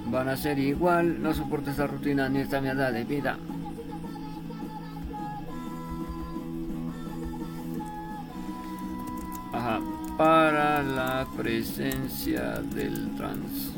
Van 0.07 0.31
a 0.31 0.37
ser 0.38 0.59
igual, 0.59 1.23
no 1.23 1.35
soporto 1.35 1.73
esta 1.73 1.87
rutina 1.87 2.31
ni 2.31 2.38
esta 2.38 2.62
mierda 2.62 2.90
de 2.90 3.05
vida. 3.05 3.37
Ajá, 9.53 9.79
para 10.16 10.83
la 10.83 11.27
presencia 11.37 12.62
del 12.75 13.14
trans. 13.14 13.72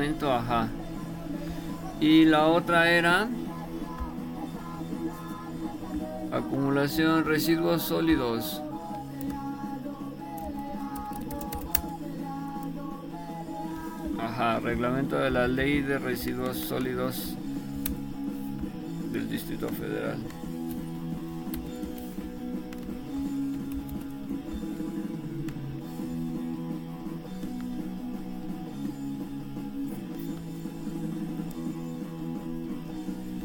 Ajá. 0.00 0.68
Y 2.00 2.24
la 2.24 2.46
otra 2.46 2.90
era 2.90 3.28
acumulación 6.32 7.26
residuos 7.26 7.82
sólidos. 7.82 8.62
Ajá, 14.18 14.60
reglamento 14.60 15.18
de 15.18 15.30
la 15.30 15.46
ley 15.46 15.82
de 15.82 15.98
residuos 15.98 16.56
sólidos 16.56 17.34
del 19.12 19.28
Distrito 19.28 19.68
Federal. 19.68 20.16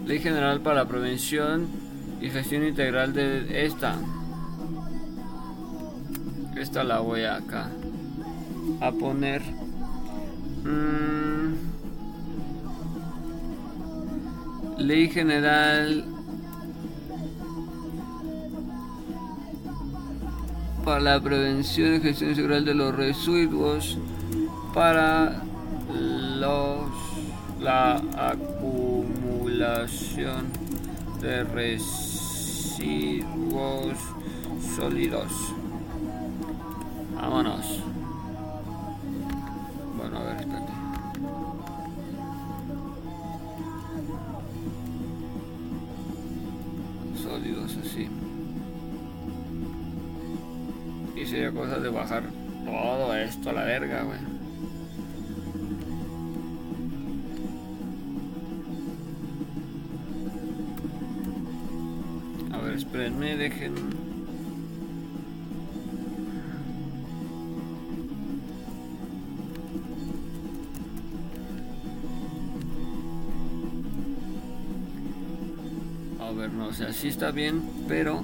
Ley 0.06 0.20
General 0.20 0.62
para 0.62 0.84
la 0.84 0.88
Prevención 0.88 1.68
y 2.22 2.30
Gestión 2.30 2.64
Integral 2.66 3.14
de 3.14 3.66
esta. 3.66 3.96
Esta 6.56 6.84
la 6.84 7.00
voy 7.00 7.24
acá 7.24 7.70
a 8.82 8.92
poner. 8.92 9.42
Mm, 10.64 11.56
Ley 14.78 15.10
General 15.10 16.06
para 20.86 21.00
la 21.00 21.20
prevención 21.20 21.96
y 21.96 22.00
gestión 22.00 22.30
integral 22.30 22.64
de 22.64 22.76
los 22.76 22.96
residuos 22.96 23.98
para 24.72 25.42
los 25.90 26.90
la 27.60 28.02
acumulación 29.56 30.52
de 31.22 31.44
residuos 31.44 31.88
sólidos. 34.76 35.32
Vámonos. 37.16 37.82
Bueno, 39.98 40.18
a 40.18 40.24
ver, 40.24 40.36
espérate. 40.42 40.72
Sólidos 47.24 47.78
así. 47.78 48.10
Y 51.16 51.26
sería 51.26 51.52
cosa 51.52 51.80
de 51.80 51.90
bajar 51.90 52.24
todo 52.66 53.16
esto 53.16 53.50
a 53.52 53.54
la 53.54 53.64
verga, 53.64 54.04
güey. 54.04 54.35
Espérenme, 62.96 63.36
dejen... 63.36 63.74
A 76.22 76.32
ver, 76.32 76.54
no, 76.54 76.68
o 76.68 76.74
sea, 76.74 76.88
está 76.88 77.32
bien, 77.32 77.62
pero... 77.90 78.24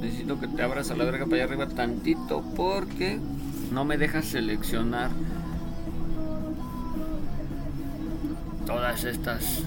Necesito 0.00 0.40
que 0.40 0.48
te 0.48 0.62
abras 0.62 0.90
a 0.90 0.96
la 0.96 1.04
verga 1.04 1.26
para 1.26 1.36
allá 1.36 1.44
arriba 1.44 1.68
tantito 1.68 2.42
porque 2.56 3.20
no 3.70 3.84
me 3.84 3.96
dejas 3.96 4.24
seleccionar 4.24 5.10
todas 8.66 9.04
estas. 9.04 9.64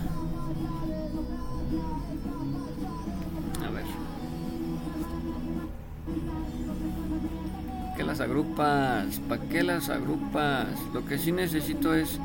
Agrupas? 8.51 9.19
¿Para 9.27 9.41
qué 9.49 9.63
las 9.63 9.89
agrupas? 9.89 10.67
Lo 10.93 11.05
que 11.05 11.17
sí 11.17 11.31
necesito 11.31 11.93
es 11.93 12.19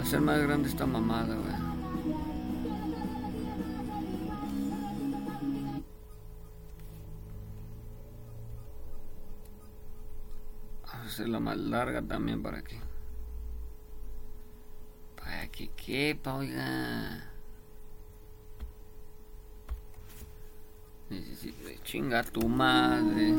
hacer 0.00 0.20
más 0.20 0.40
grande 0.40 0.68
esta 0.68 0.86
mamada, 0.86 1.34
güey. 1.34 1.60
Hacerla 11.04 11.40
más 11.40 11.56
larga 11.56 12.02
también 12.02 12.42
para 12.42 12.62
que. 12.62 12.78
Para 15.16 15.48
que 15.48 15.68
quepa, 15.68 16.34
oiga. 16.34 17.26
Necesito 21.08 21.68
chingar 21.82 22.30
tu 22.30 22.48
madre. 22.48 23.34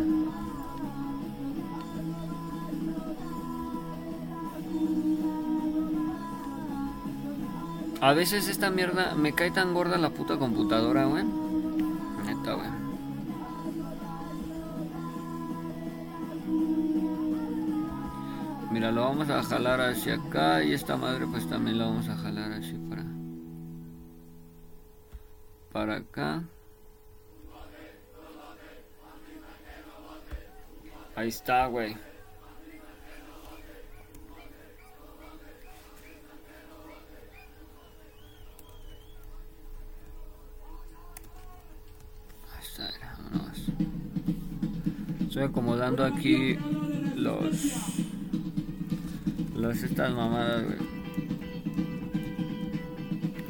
A 8.02 8.14
veces 8.14 8.48
esta 8.48 8.72
mierda 8.72 9.14
me 9.14 9.34
cae 9.34 9.52
tan 9.52 9.76
gorda 9.76 9.96
la 10.00 10.10
puta 10.10 10.38
computadora, 10.38 11.06
güey. 11.06 11.24
Neta, 11.24 12.54
güey. 12.54 12.70
Mira, 18.72 18.92
lo 18.92 19.02
vamos 19.02 19.30
a 19.30 19.44
jalar 19.44 19.82
hacia 19.82 20.16
acá 20.16 20.64
y 20.64 20.74
esta 20.74 20.98
madre 20.98 21.28
pues 21.28 21.48
también 21.48 21.78
la 21.78 21.86
vamos 21.86 22.10
a 22.10 22.18
jalar 22.18 22.52
así 22.54 22.74
para... 22.90 23.04
Para 25.72 25.98
acá. 25.98 26.44
Ahí 31.16 31.28
está, 31.28 31.68
güey. 31.68 31.96
Estoy 45.32 45.44
acomodando 45.44 46.04
aquí 46.04 46.58
los... 47.16 47.72
Las 49.56 49.82
estas 49.82 50.14
mamadas, 50.14 50.66
güey. 50.66 50.78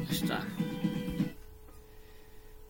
Está. 0.08 0.46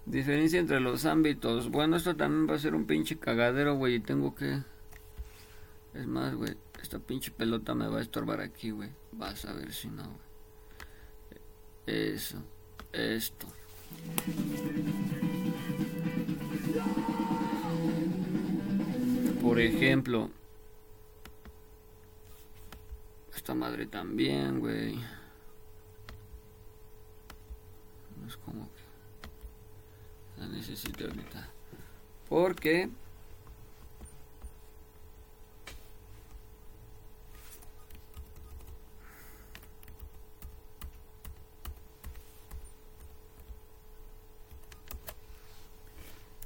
Diferencia 0.06 0.60
entre 0.60 0.80
los 0.80 1.04
ámbitos. 1.04 1.70
Bueno, 1.70 1.96
esto 1.96 2.16
también 2.16 2.48
va 2.48 2.54
a 2.54 2.58
ser 2.58 2.74
un 2.74 2.86
pinche 2.86 3.18
cagadero, 3.18 3.74
güey. 3.74 3.96
Y 3.96 4.00
tengo 4.00 4.34
que... 4.34 4.62
Es 5.92 6.06
más, 6.06 6.34
güey. 6.34 6.56
Esta 6.80 6.98
pinche 6.98 7.32
pelota 7.32 7.74
me 7.74 7.88
va 7.88 7.98
a 7.98 8.00
estorbar 8.00 8.40
aquí, 8.40 8.70
güey. 8.70 8.88
Vas 9.12 9.44
a 9.44 9.52
ver 9.52 9.74
si 9.74 9.88
no, 9.88 10.04
güey. 10.04 12.14
Eso. 12.14 12.42
Esto. 12.94 13.46
Por 19.42 19.58
ejemplo. 19.60 20.30
Esta 23.34 23.54
madre 23.54 23.86
también, 23.86 24.60
güey. 24.60 24.94
No 28.20 28.28
es 28.28 28.36
como 28.36 28.68
que 28.72 30.40
la 30.40 30.46
necesito 30.46 31.04
ahorita. 31.04 31.48
Porque 32.28 32.88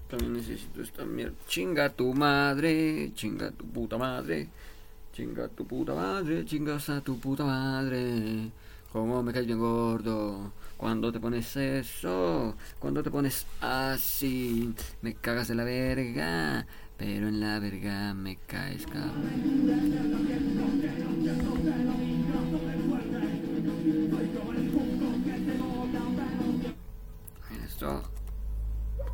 también 0.08 0.34
necesito 0.34 0.82
esta 0.82 1.04
mierda. 1.04 1.34
Chinga 1.48 1.88
tu 1.90 2.12
madre, 2.14 3.12
chinga 3.14 3.50
tu 3.50 3.64
puta 3.66 3.98
madre. 3.98 4.48
Chinga 5.12 5.48
tu 5.48 5.66
puta 5.66 5.94
madre, 5.94 6.44
chingas 6.44 6.90
a 6.90 7.00
tu 7.00 7.18
puta 7.18 7.44
madre. 7.44 8.50
Como 8.92 9.22
me 9.22 9.32
caes 9.32 9.46
bien 9.46 9.58
gordo. 9.58 10.52
Cuando 10.76 11.10
te 11.10 11.18
pones 11.18 11.56
eso, 11.56 12.54
cuando 12.78 13.02
te 13.02 13.10
pones 13.10 13.46
así, 13.60 14.74
me 15.00 15.14
cagas 15.14 15.48
de 15.48 15.54
la 15.54 15.64
verga. 15.64 16.66
Pero 16.98 17.28
en 17.28 17.40
la 17.40 17.58
verga 17.58 18.14
me 18.14 18.36
caes, 18.36 18.86
cabrón. 18.86 19.12
Esto, 27.64 28.02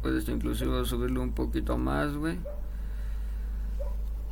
puedes 0.03 0.29
inclusive 0.29 0.85
subirle 0.85 1.21
un 1.21 1.33
poquito 1.33 1.79
más, 1.79 2.15
güey. 2.15 2.39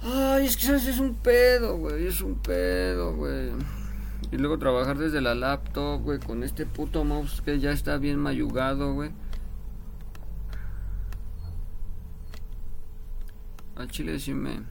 Ay, 0.02 0.46
es 0.46 0.56
que 0.56 0.64
sabes, 0.64 0.87
es 0.87 0.98
un 0.98 1.14
pedo, 1.14 1.76
güey, 1.76 2.06
es 2.06 2.20
un 2.20 2.35
pedo, 2.37 3.14
güey. 3.14 3.50
Y 4.33 4.37
luego 4.37 4.59
trabajar 4.59 4.98
desde 4.98 5.20
la 5.20 5.35
laptop, 5.35 6.02
güey, 6.02 6.18
con 6.18 6.42
este 6.42 6.66
puto 6.66 7.04
mouse 7.04 7.42
que 7.42 7.59
ya 7.59 7.70
está 7.70 7.96
bien 7.98 8.18
mayugado, 8.18 8.94
güey. 8.94 9.11
Al 13.76 13.90
chile 13.90 14.18
sí 14.18 14.35
me... 14.35 14.62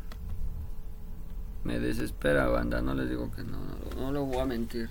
Me 1.64 1.78
desespera, 1.78 2.48
banda, 2.48 2.82
no 2.82 2.94
les 2.94 3.10
digo 3.10 3.30
que 3.32 3.44
no, 3.44 3.58
no 4.00 4.12
lo 4.12 4.26
voy 4.26 4.38
a 4.38 4.46
mentir. 4.46 4.90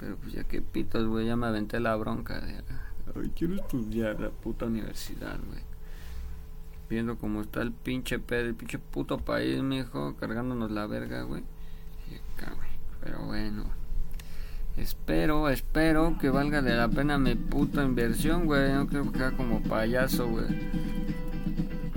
Pero 0.00 0.16
pues 0.16 0.32
ya 0.32 0.44
que 0.44 0.62
pitos, 0.62 1.06
güey, 1.06 1.26
ya 1.26 1.36
me 1.36 1.46
aventé 1.46 1.78
la 1.78 1.94
bronca 1.94 2.40
de... 2.40 2.54
Ay, 3.14 3.30
quiero 3.36 3.56
estudiar 3.56 4.18
la 4.18 4.30
puta 4.30 4.64
universidad, 4.64 5.38
güey. 5.46 5.60
Viendo 6.88 7.18
cómo 7.18 7.42
está 7.42 7.60
el 7.60 7.72
pinche 7.72 8.18
pedo, 8.18 8.46
el 8.48 8.54
pinche 8.54 8.78
puto 8.78 9.18
país, 9.18 9.62
mijo, 9.62 10.16
cargándonos 10.18 10.70
la 10.70 10.86
verga, 10.86 11.22
güey. 11.22 11.42
Y 12.10 12.14
acá. 12.14 12.54
Pero 13.02 13.20
bueno. 13.26 13.64
Espero, 14.76 15.50
espero 15.50 16.16
que 16.18 16.30
valga 16.30 16.62
de 16.62 16.74
la 16.74 16.88
pena 16.88 17.18
mi 17.18 17.34
puta 17.34 17.84
inversión, 17.84 18.46
güey. 18.46 18.72
No 18.72 18.86
quiero 18.86 19.12
quedar 19.12 19.36
como 19.36 19.62
payaso, 19.62 20.28
güey. 20.28 20.46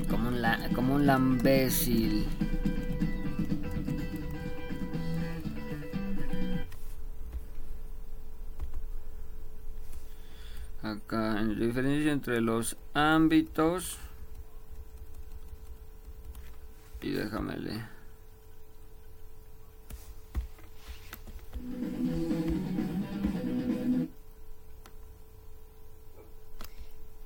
Como 0.10 0.28
un, 0.28 0.42
la, 0.42 0.70
como 0.76 0.96
un 0.96 1.06
lambécil. 1.06 2.26
Acá, 10.84 11.40
en 11.40 11.58
la 11.58 11.66
diferencia 11.66 12.12
entre 12.12 12.42
los 12.42 12.76
ámbitos. 12.94 13.98
Y 17.02 17.12
déjame 17.12 17.56
leer. 17.58 17.86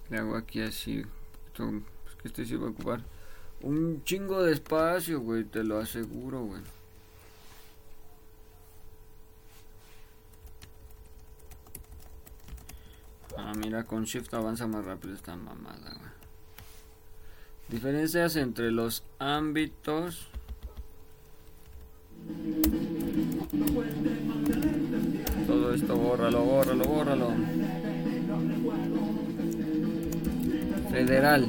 Le 0.09 0.17
hago 0.17 0.35
aquí 0.35 0.61
así. 0.61 1.03
Esto, 1.47 1.69
es 2.07 2.15
que 2.21 2.27
este 2.27 2.45
sí 2.45 2.55
va 2.55 2.67
a 2.67 2.69
ocupar 2.69 3.01
un 3.61 4.03
chingo 4.03 4.43
de 4.43 4.53
espacio, 4.53 5.19
güey. 5.21 5.43
Te 5.43 5.63
lo 5.63 5.79
aseguro, 5.79 6.43
güey. 6.43 6.61
Ah, 13.37 13.51
mira, 13.55 13.83
con 13.83 14.03
Shift 14.03 14.33
avanza 14.33 14.65
más 14.67 14.83
rápido 14.83 15.13
esta 15.13 15.35
mamada. 15.35 15.95
Diferencias 17.69 18.35
entre 18.35 18.71
los 18.71 19.03
ámbitos. 19.19 20.27
Todo 25.45 25.73
esto 25.73 25.95
bórralo, 25.95 26.43
bórralo, 26.43 26.85
bórralo. 26.85 27.31
Federal. 30.89 31.47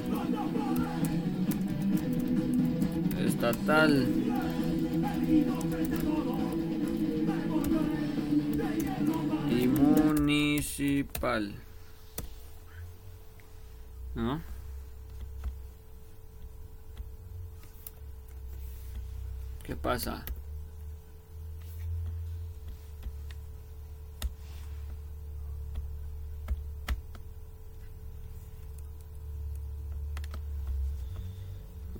Estatal. 3.24 4.06
Y 9.50 9.66
municipal. 9.66 11.54
¿No? 14.18 14.42
¿Qué 19.62 19.76
pasa? 19.76 20.24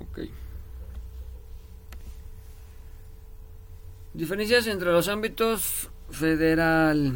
Ok. 0.01 0.23
Diferencias 4.13 4.67
entre 4.67 4.91
los 4.91 5.07
ámbitos 5.07 5.89
federal. 6.11 7.15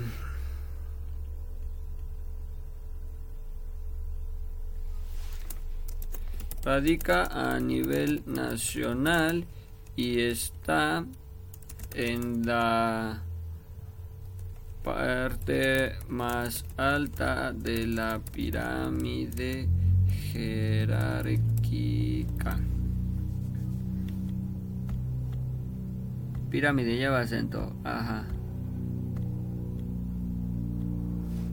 Radica 6.72 7.24
a 7.26 7.60
nivel 7.60 8.22
nacional 8.24 9.44
y 9.94 10.20
está 10.20 11.04
en 11.94 12.46
la 12.46 13.20
parte 14.82 15.92
más 16.08 16.64
alta 16.78 17.52
de 17.52 17.86
la 17.86 18.20
pirámide 18.20 19.68
jerárquica. 20.32 21.78
Pirámide 26.48 26.96
lleva 26.96 27.20
acento, 27.20 27.76
ajá. 27.84 28.24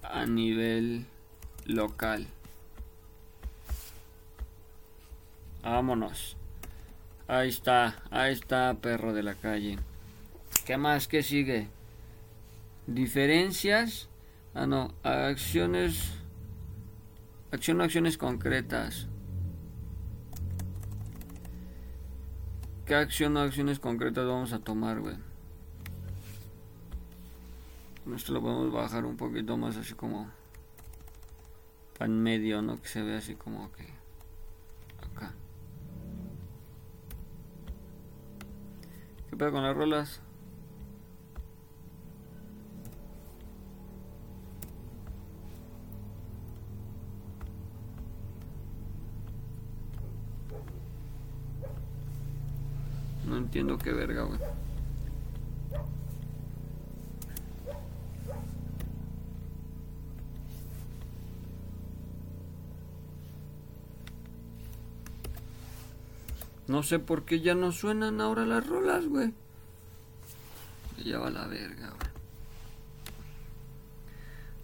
a 0.02 0.26
nivel 0.26 1.06
local. 1.66 2.26
Vámonos. 5.62 6.38
Ahí 7.28 7.50
está, 7.50 8.02
ahí 8.12 8.32
está, 8.32 8.74
perro 8.76 9.12
de 9.12 9.24
la 9.24 9.36
calle. 9.36 9.78
¿Qué 10.66 10.78
más? 10.78 11.10
¿Qué 11.10 11.22
sigue? 11.22 11.68
Diferencias. 12.88 14.08
Ah, 14.54 14.68
no. 14.68 14.94
Acciones. 15.04 16.12
Acción, 17.52 17.82
acciones 17.82 18.18
concretas. 18.18 19.08
¿Qué 22.86 22.96
acción 22.96 23.38
o 23.38 23.40
acciones 23.40 23.80
concretas 23.80 24.28
vamos 24.28 24.54
a 24.54 24.60
tomar, 24.60 25.00
güey? 25.00 25.16
Esto 28.16 28.34
lo 28.34 28.42
podemos 28.42 28.72
bajar 28.72 29.06
un 29.06 29.16
poquito 29.16 29.56
más 29.56 29.78
así 29.78 29.94
como 29.94 30.30
en 32.00 32.22
medio, 32.22 32.62
¿no? 32.62 32.82
Que 32.82 32.88
se 32.90 33.02
ve 33.02 33.16
así 33.16 33.36
como 33.36 33.72
que 33.72 33.88
acá. 35.02 35.34
¿Qué 39.30 39.38
pasa 39.38 39.52
con 39.52 39.64
las 39.64 39.76
rolas? 39.76 40.22
Entiendo 53.54 53.78
qué 53.78 53.92
verga, 53.94 54.24
güey. 54.24 54.40
No 66.68 66.82
sé 66.82 66.98
por 66.98 67.26
qué 67.26 67.42
ya 67.42 67.54
no 67.54 67.72
suenan 67.72 68.22
ahora 68.22 68.44
las 68.48 68.66
rolas, 68.66 69.06
güey. 69.06 69.32
Ya 71.06 71.20
va 71.20 71.30
la 71.30 71.46
verga, 71.46 71.90
güey. 71.90 72.12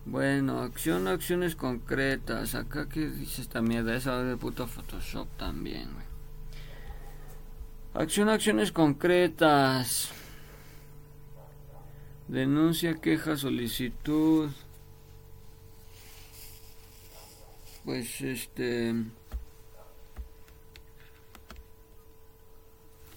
Bueno, 0.06 0.62
acción, 0.62 1.08
acciones 1.08 1.56
concretas. 1.56 2.56
Acá 2.56 2.90
que 2.90 3.08
dice 3.08 3.44
esta 3.44 3.62
mierda, 3.62 3.96
esa 3.96 4.24
de 4.24 4.36
puto 4.36 4.66
Photoshop 4.66 5.28
también, 5.38 5.94
güey. 5.94 6.09
Acción, 7.94 8.30
acciones 8.30 8.72
concretas. 8.72 10.12
Denuncia, 12.28 12.96
queja, 12.96 13.36
solicitud. 13.36 14.50
Pues 17.84 18.22
este... 18.22 18.94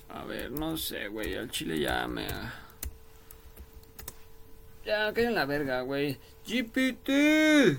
A 0.08 0.24
ver, 0.24 0.50
no 0.50 0.76
sé, 0.76 1.08
güey. 1.08 1.34
Al 1.36 1.50
chile 1.50 1.78
ya 1.78 2.06
me. 2.06 2.26
Ya, 4.84 5.12
cae 5.12 5.24
en 5.24 5.34
la 5.34 5.46
verga, 5.46 5.82
güey. 5.82 6.18
GPT. 6.46 7.78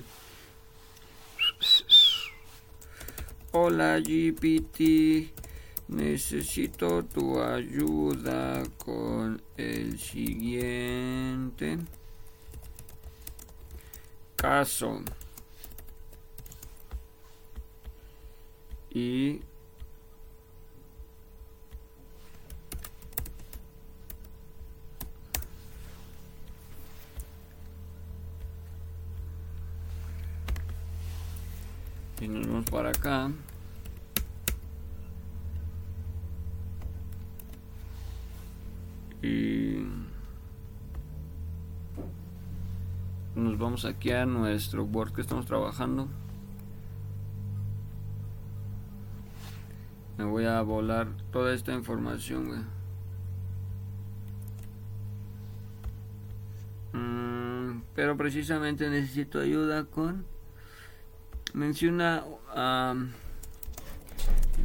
Hola, 3.51 3.99
GPT. 3.99 5.42
Necesito 5.93 7.03
tu 7.03 7.39
ayuda 7.39 8.63
con 8.83 9.39
el 9.55 9.99
siguiente 9.99 11.77
caso. 14.35 15.01
Y 18.89 19.39
Y 32.19 32.27
nos 32.27 32.47
vamos 32.47 32.69
para 32.71 32.89
acá. 32.89 33.31
Y 39.23 39.77
nos 43.35 43.57
vamos 43.57 43.85
aquí 43.85 44.11
a 44.11 44.25
nuestro 44.25 44.83
Word 44.83 45.13
que 45.13 45.21
estamos 45.21 45.45
trabajando. 45.45 46.09
Me 50.17 50.25
voy 50.25 50.43
a 50.43 50.61
volar 50.61 51.07
toda 51.31 51.53
esta 51.53 51.71
información, 51.73 52.47
güey. 52.47 52.61
Mm, 56.91 57.81
pero 57.95 58.17
precisamente 58.17 58.89
necesito 58.89 59.39
ayuda 59.39 59.85
con... 59.85 60.25
Menciona... 61.53 62.25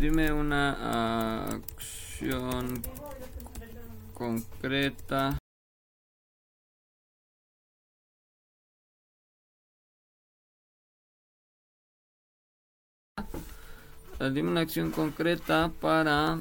dime 0.01 0.33
una 0.33 1.45
acción 1.47 2.83
concreta. 4.19 5.39
Dime 14.19 14.51
una 14.51 14.63
acción 14.63 14.91
concreta 14.91 15.71
para... 15.81 16.41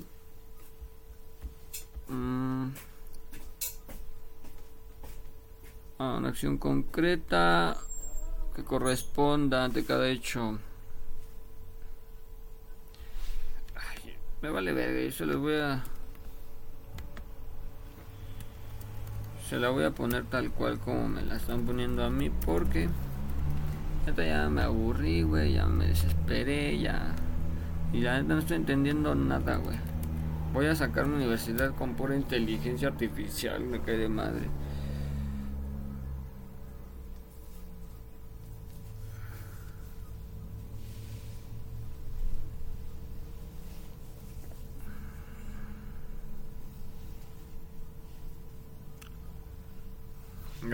Ah, 6.00 6.16
una 6.18 6.30
acción 6.30 6.58
concreta 6.58 7.78
que 8.56 8.64
corresponda 8.64 9.64
ante 9.64 9.86
cada 9.86 10.10
hecho. 10.10 10.58
me 14.42 14.50
vale 14.50 14.72
ver, 14.74 14.96
eso 14.98 15.26
les 15.26 15.38
voy 15.38 15.56
a... 15.56 15.84
Se 19.50 19.58
la 19.58 19.70
voy 19.70 19.86
a 19.86 19.92
poner 19.92 20.26
tal 20.26 20.52
cual 20.52 20.78
como 20.78 21.08
me 21.08 21.22
la 21.22 21.38
están 21.38 21.62
poniendo 21.62 22.04
a 22.04 22.10
mí 22.10 22.30
porque... 22.46 22.90
ya 24.18 24.50
me 24.50 24.62
aburrí, 24.62 25.22
güey, 25.22 25.54
ya 25.54 25.66
me 25.66 25.88
desesperé, 25.88 26.78
ya... 26.78 27.16
Y 27.94 28.02
la 28.02 28.22
no 28.24 28.40
estoy 28.40 28.58
entendiendo 28.58 29.16
nada, 29.16 29.56
güey. 29.56 29.78
Voy 30.52 30.66
a 30.66 30.76
sacar 30.76 31.06
una 31.06 31.16
universidad 31.16 31.74
con 31.76 31.94
pura 31.94 32.18
inteligencia 32.18 32.90
artificial, 32.90 33.64
me 33.64 33.80
cae 33.80 33.98
de 33.98 34.10
madre. 34.10 34.48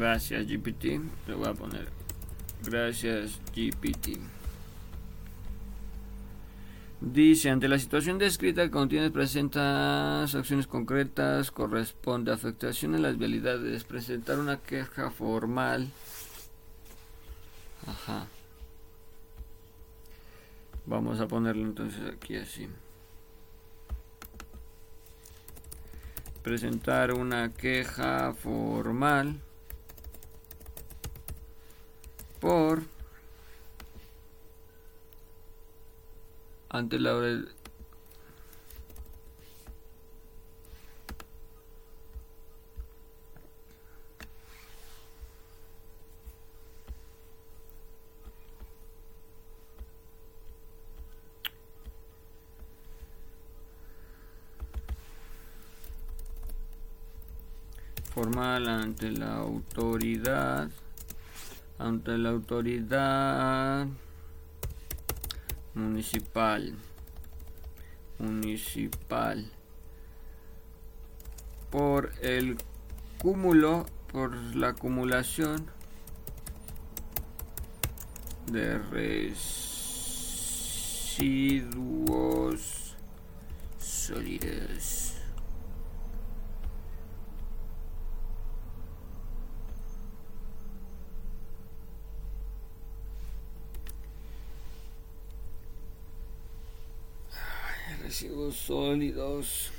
Gracias 0.03 0.45
GPT. 0.47 0.99
Le 1.27 1.33
voy 1.33 1.47
a 1.47 1.53
poner. 1.53 1.87
Gracias 2.65 3.39
GPT. 3.55 4.19
Dice, 6.99 7.49
ante 7.49 7.69
la 7.69 7.79
situación 7.79 8.17
descrita 8.17 8.63
que 8.63 8.69
contiene 8.69 9.11
presentas 9.11 10.35
acciones 10.35 10.67
concretas, 10.67 11.51
corresponde 11.51 12.33
afectación 12.33 12.95
en 12.95 13.01
las 13.01 13.17
vialidades, 13.17 13.85
presentar 13.85 14.39
una 14.39 14.57
queja 14.57 15.09
formal. 15.09 15.87
Ajá. 17.87 18.27
Vamos 20.85 21.21
a 21.21 21.29
ponerlo 21.29 21.63
entonces 21.63 22.01
aquí 22.13 22.35
así. 22.35 22.67
Presentar 26.43 27.13
una 27.13 27.53
queja 27.53 28.33
formal 28.33 29.39
por 32.43 32.83
ante 36.67 36.99
la 36.99 37.13
formal 58.13 58.67
ante 58.67 59.11
la 59.11 59.37
autoridad 59.37 60.69
ante 61.78 62.17
la 62.17 62.30
autoridad 62.30 63.88
municipal 65.74 66.76
municipal 68.19 69.51
por 71.71 72.11
el 72.21 72.57
cúmulo 73.17 73.86
por 74.11 74.36
la 74.55 74.69
acumulación 74.69 75.65
de 78.51 78.78
residuos 78.78 80.13
sólidos 83.80 85.02
sólidos. 98.51 99.71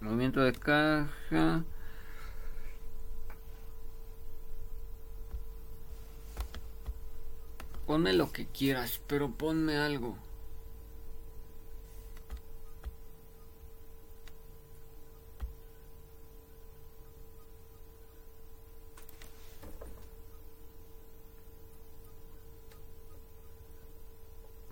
Movimiento 0.00 0.40
de 0.40 0.52
caja. 0.52 1.64
Ponme 7.86 8.12
lo 8.12 8.32
que 8.32 8.46
quieras 8.46 9.00
pero 9.06 9.30
ponme 9.30 9.76
algo. 9.76 10.16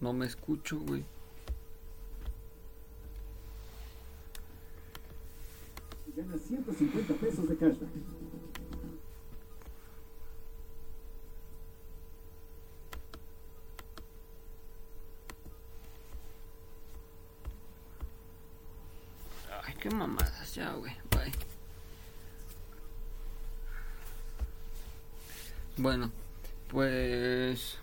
No 0.00 0.12
me 0.12 0.26
escucho, 0.26 0.78
güey. 0.80 1.04
Gana 6.24 6.38
150 6.38 7.14
pesos 7.14 7.48
de 7.48 7.56
cashback. 7.56 7.88
Ay, 19.66 19.74
qué 19.80 19.90
mamadas 19.90 20.54
ya, 20.54 20.72
güey. 20.74 20.92
Bye. 21.10 21.32
Bueno, 25.76 26.10
pues... 26.68 27.78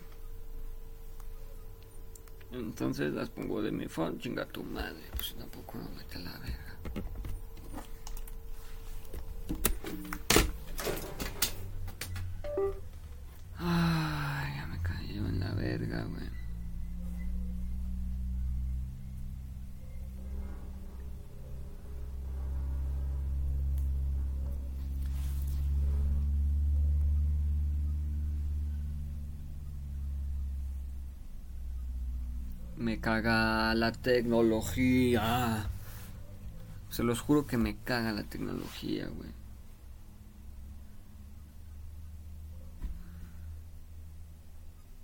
Entonces 2.52 3.14
las 3.14 3.30
pongo 3.30 3.62
de 3.62 3.72
mi 3.72 3.88
phone, 3.88 4.20
chinga 4.20 4.46
tu 4.46 4.64
madre. 4.64 5.02
Pues 5.16 5.36
tampoco 5.36 5.78
me 5.78 5.90
mete 5.96 6.20
la 6.20 6.38
verga. 6.40 6.78
Ay, 13.58 14.56
ya 14.56 14.68
me 14.68 14.82
cayó 14.82 15.28
en 15.28 15.40
la 15.40 15.54
verga, 15.54 16.04
güey. 16.04 16.30
Me 32.78 32.91
caga 33.02 33.74
la 33.76 33.92
tecnología. 33.92 35.68
Se 36.90 37.04
los 37.04 37.20
juro 37.22 37.48
que 37.48 37.58
me 37.58 37.76
caga 37.78 38.12
la 38.12 38.24
tecnología, 38.24 39.08
güey. 39.08 39.32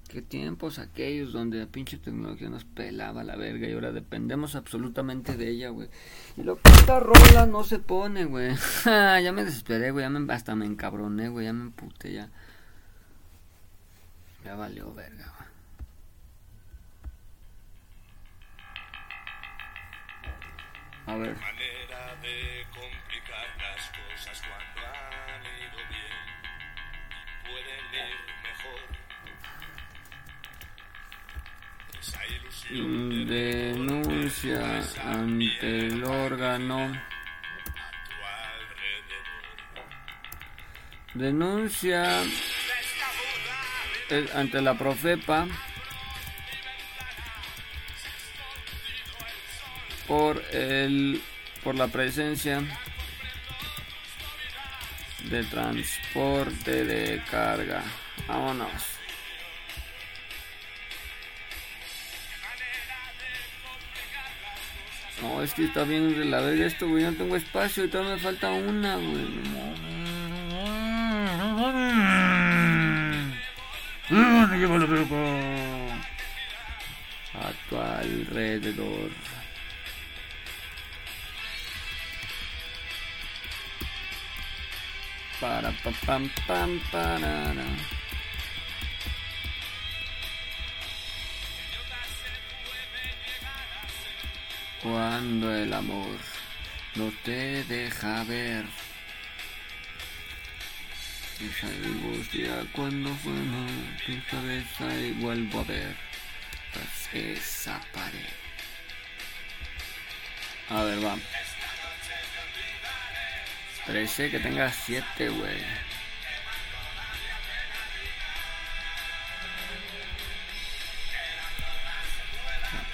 Qué 0.08 0.22
tiempos 0.22 0.80
aquellos 0.80 1.34
donde 1.34 1.60
la 1.60 1.66
pinche 1.66 1.98
tecnología 1.98 2.50
nos 2.50 2.64
pelaba 2.64 3.26
la 3.26 3.36
verga 3.36 3.68
y 3.68 3.74
ahora 3.74 3.92
dependemos 3.92 4.56
absolutamente 4.56 5.36
de 5.36 5.50
ella, 5.50 5.70
güey. 5.70 5.90
Y 6.38 6.44
lo 6.44 6.62
que 6.62 6.72
esta 6.72 7.02
rola 7.02 7.46
no 7.46 7.64
se 7.64 7.80
pone, 7.80 8.24
güey. 8.24 8.56
ya 8.86 9.32
me 9.34 9.44
desesperé, 9.44 9.92
güey. 9.92 10.06
Ya 10.06 10.10
me, 10.10 10.34
hasta 10.34 10.56
me 10.56 10.66
encabroné, 10.66 11.28
güey. 11.28 11.46
Ya 11.46 11.54
me 11.54 11.64
emputé, 11.64 12.14
ya. 12.14 12.30
Ya 14.46 14.56
valió 14.56 14.94
verga, 14.94 15.34
güey. 15.38 15.47
A 21.08 21.16
ver. 21.16 21.36
Manera 21.38 22.16
de 22.22 22.66
complicar 22.74 23.48
las 23.58 23.90
cosas 23.92 24.42
cuando 24.42 24.88
han 24.88 25.44
ido 25.46 25.80
bien 25.90 26.18
y 27.10 27.48
pueden 27.48 27.84
ir 27.96 28.18
mejor. 28.44 28.82
Esa 32.00 32.22
ilusión 32.28 33.28
de 33.28 33.44
Denuncia 33.74 34.60
ante 35.06 35.78
el 35.88 36.04
órgano. 36.04 36.80
Denuncia 41.14 42.22
el- 44.10 44.30
ante 44.36 44.62
la 44.62 44.78
Profepa 44.78 45.48
por 50.08 50.44
el 50.52 51.22
por 51.64 51.76
la 51.76 51.88
presencia 51.88 52.62
de 55.30 55.44
transporte 55.44 56.86
de 56.86 57.22
carga. 57.30 57.84
Vámonos. 58.28 58.72
No, 65.22 65.42
es 65.42 65.54
que 65.54 65.66
está 65.66 65.84
bien 65.84 66.30
la 66.30 66.42
esto, 66.52 66.88
güey. 66.88 67.04
No 67.04 67.14
tengo 67.14 67.36
espacio 67.36 67.86
y 67.86 67.88
todavía 67.90 68.16
me 68.16 68.22
falta 68.22 68.52
una, 68.52 68.96
güey. 68.96 69.28
A 77.34 77.52
tu 77.70 77.78
alrededor. 77.78 79.12
Para 85.40 85.72
pa 85.84 85.92
pam 86.06 86.30
pam 86.48 86.80
parara. 86.92 87.66
Cuando 94.82 95.56
el 95.56 95.74
amor 95.74 96.18
no 96.96 97.12
te 97.24 97.64
deja 97.66 98.24
ver. 98.24 98.66
Esa 101.40 101.68
angustia 101.68 102.66
cuando 102.74 103.16
suena 103.22 103.68
tu 104.06 104.14
cabeza 104.32 104.96
y 105.00 105.12
vuelvo 105.12 105.60
a 105.60 105.64
ver 105.66 106.08
esa 107.14 107.80
pared. 107.94 108.34
A 110.70 110.84
ver, 110.84 111.00
va. 113.88 113.94
13, 113.94 114.30
que 114.30 114.40
tenga 114.40 114.72
7, 114.72 115.30
güey. 115.30 115.64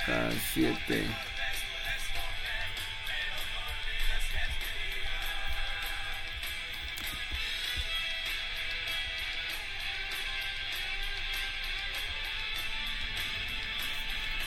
Acá 0.04 0.30
7. 0.54 1.04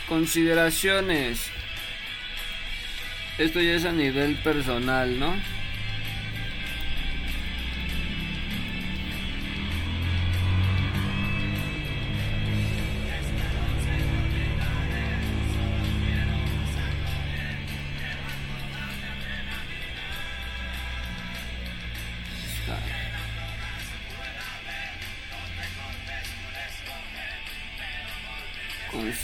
Consideraciones. 0.08 1.50
Esto 3.38 3.60
ya 3.60 3.74
es 3.74 3.84
a 3.84 3.92
nivel 3.92 4.36
personal, 4.36 5.18
¿no? 5.18 5.55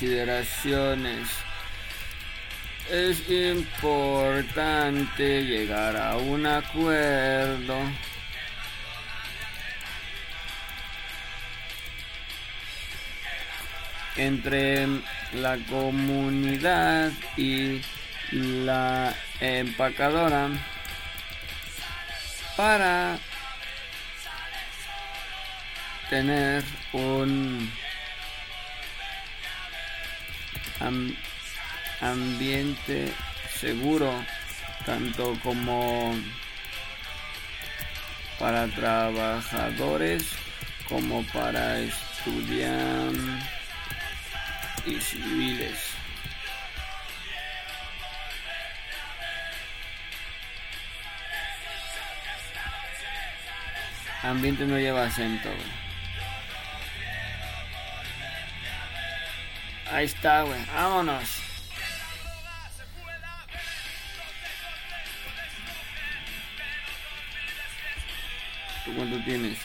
Consideraciones. 0.03 1.29
Es 2.91 3.31
importante 3.31 4.65
llegar 5.45 5.97
a 5.97 6.17
un 6.17 6.45
acuerdo. 6.45 7.77
entre 14.17 14.89
la 15.35 15.57
comunidad 15.71 17.13
y 17.37 17.81
la 18.33 19.15
empacadora 19.41 20.51
para 22.57 23.19
tener 26.11 26.63
un 26.93 27.71
am- 30.83 31.17
ambiente 32.01 33.13
seguro 33.61 34.13
tanto 34.85 35.39
como 35.43 36.15
para 38.39 38.67
trabajadores 38.69 40.25
como 40.89 41.23
para 41.33 41.79
estudiantes 41.79 43.45
y 44.85 45.01
civiles. 45.01 45.79
Ambiente 54.23 54.65
no 54.67 54.79
lleva 54.79 55.05
acento. 55.05 55.49
Ahí 59.93 60.07
está, 60.07 60.43
güey. 60.43 60.59
Vámonos. 60.75 61.43
¿Tú 68.87 68.95
cuánto 68.97 69.23
tienes? 69.23 69.59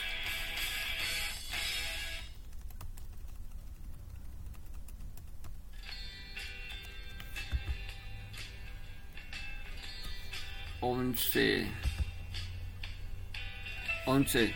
Once. 10.80 11.66
Once. 14.04 14.54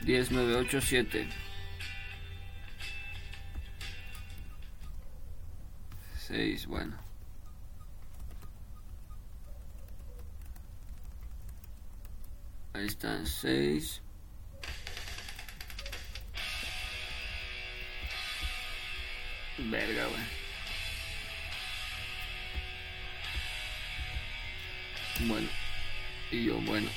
Diez, 0.00 0.30
nueve, 0.30 0.56
ocho, 0.56 0.80
siete. 0.80 1.28
Seis, 6.26 6.66
bueno. 6.68 6.96
Ahí 12.74 12.86
están, 12.86 13.26
seis. 13.26 14.00
Verga, 19.58 20.06
güey. 20.06 20.22
Bueno. 25.28 25.48
Y 26.30 26.44
yo, 26.44 26.60
bueno. 26.60 26.88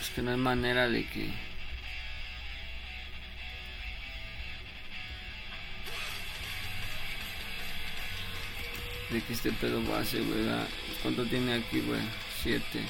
Es 0.00 0.10
que 0.10 0.20
no 0.22 0.32
hay 0.32 0.36
manera 0.36 0.88
de 0.88 1.08
que... 1.08 1.51
De 9.12 9.20
que 9.20 9.34
este 9.34 9.52
pedo 9.52 9.82
pase, 9.82 10.20
güey. 10.20 10.46
¿Cuánto 11.02 11.24
tiene 11.26 11.54
aquí, 11.54 11.80
güey? 11.80 12.00
Siete. 12.42 12.80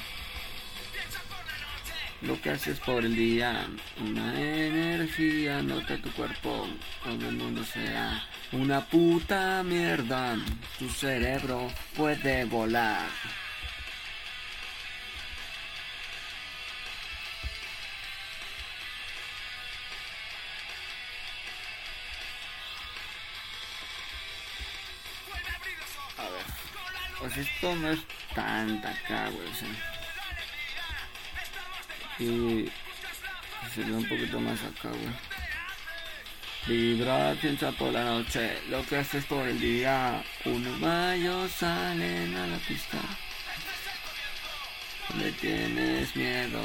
lo 2.22 2.40
que 2.40 2.50
haces 2.50 2.78
por 2.80 3.04
el 3.04 3.16
día. 3.16 3.66
Una 4.00 4.40
energía, 4.40 5.62
nota 5.62 5.96
tu 5.98 6.10
cuerpo. 6.12 6.68
Todo 7.02 7.28
el 7.28 7.36
mundo 7.36 7.64
sea 7.64 8.22
una 8.52 8.80
puta 8.80 9.62
mierda. 9.64 10.36
Tu 10.78 10.88
cerebro 10.88 11.68
puede 11.96 12.44
volar. 12.44 13.08
Pues 27.34 27.48
esto 27.48 27.74
no 27.76 27.90
es 27.90 28.00
tanta 28.34 28.90
acá, 28.90 29.30
güey. 29.30 29.48
o 29.48 29.54
sea. 29.54 29.68
Y 32.18 32.70
sería 33.74 33.96
un 33.96 34.06
poquito 34.06 34.38
más 34.38 34.58
acá, 34.62 34.88
güey. 34.90 35.14
Vibra, 36.66 37.34
piensa 37.40 37.72
por 37.72 37.90
la 37.92 38.04
noche, 38.04 38.58
lo 38.68 38.84
que 38.84 38.98
haces 38.98 39.24
por 39.24 39.48
el 39.48 39.58
día. 39.58 40.22
Uno 40.44 40.70
mayo 40.78 41.48
salen 41.48 42.36
a 42.36 42.46
la 42.48 42.58
pista. 42.58 42.98
Le 45.18 45.32
tienes 45.32 46.14
miedo. 46.14 46.60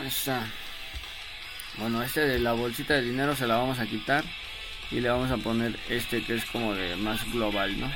Ahí 0.00 0.06
está. 0.06 0.46
Bueno, 1.76 2.02
este 2.02 2.20
de 2.20 2.38
la 2.38 2.52
bolsita 2.52 2.94
de 2.94 3.02
dinero 3.02 3.34
se 3.34 3.48
la 3.48 3.56
vamos 3.56 3.80
a 3.80 3.86
quitar. 3.86 4.24
Y 4.92 5.00
le 5.00 5.08
vamos 5.08 5.30
a 5.30 5.38
poner 5.38 5.78
este 5.88 6.22
que 6.22 6.34
es 6.34 6.44
como 6.44 6.74
de 6.74 6.96
más 6.96 7.24
global, 7.32 7.80
¿no? 7.80 7.90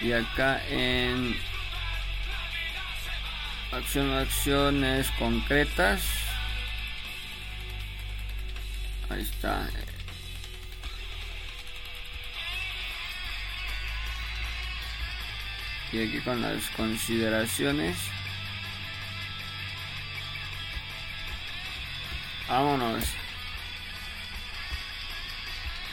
Y 0.00 0.12
acá 0.12 0.60
en 0.68 1.38
acción, 3.70 4.12
acciones 4.12 5.10
concretas. 5.12 6.02
Ahí 9.08 9.22
está. 9.22 9.68
Y 15.92 16.02
aquí 16.02 16.18
con 16.20 16.42
las 16.42 16.68
consideraciones. 16.70 17.96
Vámonos. 22.48 23.04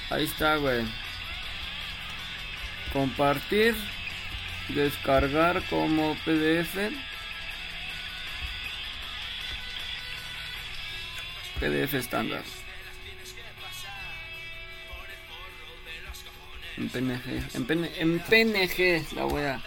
Ahí 0.09 0.25
está, 0.25 0.57
güey. 0.57 0.85
Compartir. 2.91 3.75
Descargar 4.69 5.61
como 5.63 6.15
PDF. 6.23 6.91
PDF 11.59 11.93
estándar. 11.95 12.43
En 16.77 16.89
PNG. 16.89 17.55
En, 17.55 17.65
PN 17.65 17.91
en 17.97 18.19
PNG 18.19 19.13
la 19.15 19.23
voy 19.23 19.43
a... 19.43 19.61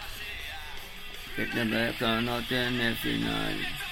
Que 1.35 1.45
no 1.45 2.41
tiene 2.43 2.95
final. 2.95 3.86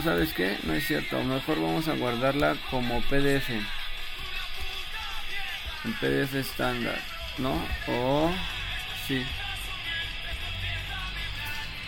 ¿Sabes 0.00 0.32
qué? 0.32 0.56
No 0.62 0.74
es 0.74 0.86
cierto. 0.86 1.22
Mejor 1.22 1.60
vamos 1.60 1.88
a 1.88 1.94
guardarla 1.94 2.56
como 2.70 3.00
PDF. 3.02 3.50
En 5.84 5.92
PDF 6.00 6.34
estándar. 6.34 6.98
¿No? 7.38 7.52
O... 7.88 8.32
sí. 9.06 9.22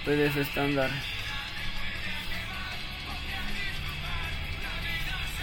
PDF 0.05 0.37
estándar. 0.37 0.91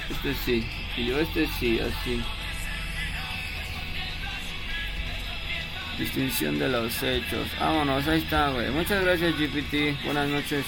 Este 0.10 0.34
sí. 0.46 0.68
Y 0.98 1.06
yo 1.08 1.20
este 1.20 1.48
sí, 1.60 1.80
así. 1.80 2.22
Distinción 5.98 6.60
de 6.60 6.68
los 6.68 7.02
hechos. 7.02 7.48
Vámonos, 7.60 8.08
ahí 8.08 8.20
está, 8.20 8.50
güey. 8.50 8.70
Muchas 8.72 9.04
gracias, 9.04 9.38
GPT. 9.38 10.04
Buenas 10.04 10.28
noches. 10.28 10.66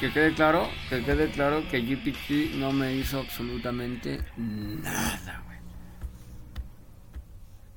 Que 0.00 0.10
quede 0.12 0.34
claro, 0.34 0.68
que 0.90 1.02
quede 1.02 1.30
claro 1.30 1.66
que 1.70 1.80
GPT 1.80 2.56
no 2.56 2.72
me 2.72 2.94
hizo 2.94 3.20
absolutamente 3.20 4.20
nada, 4.36 5.42
güey. 5.46 5.58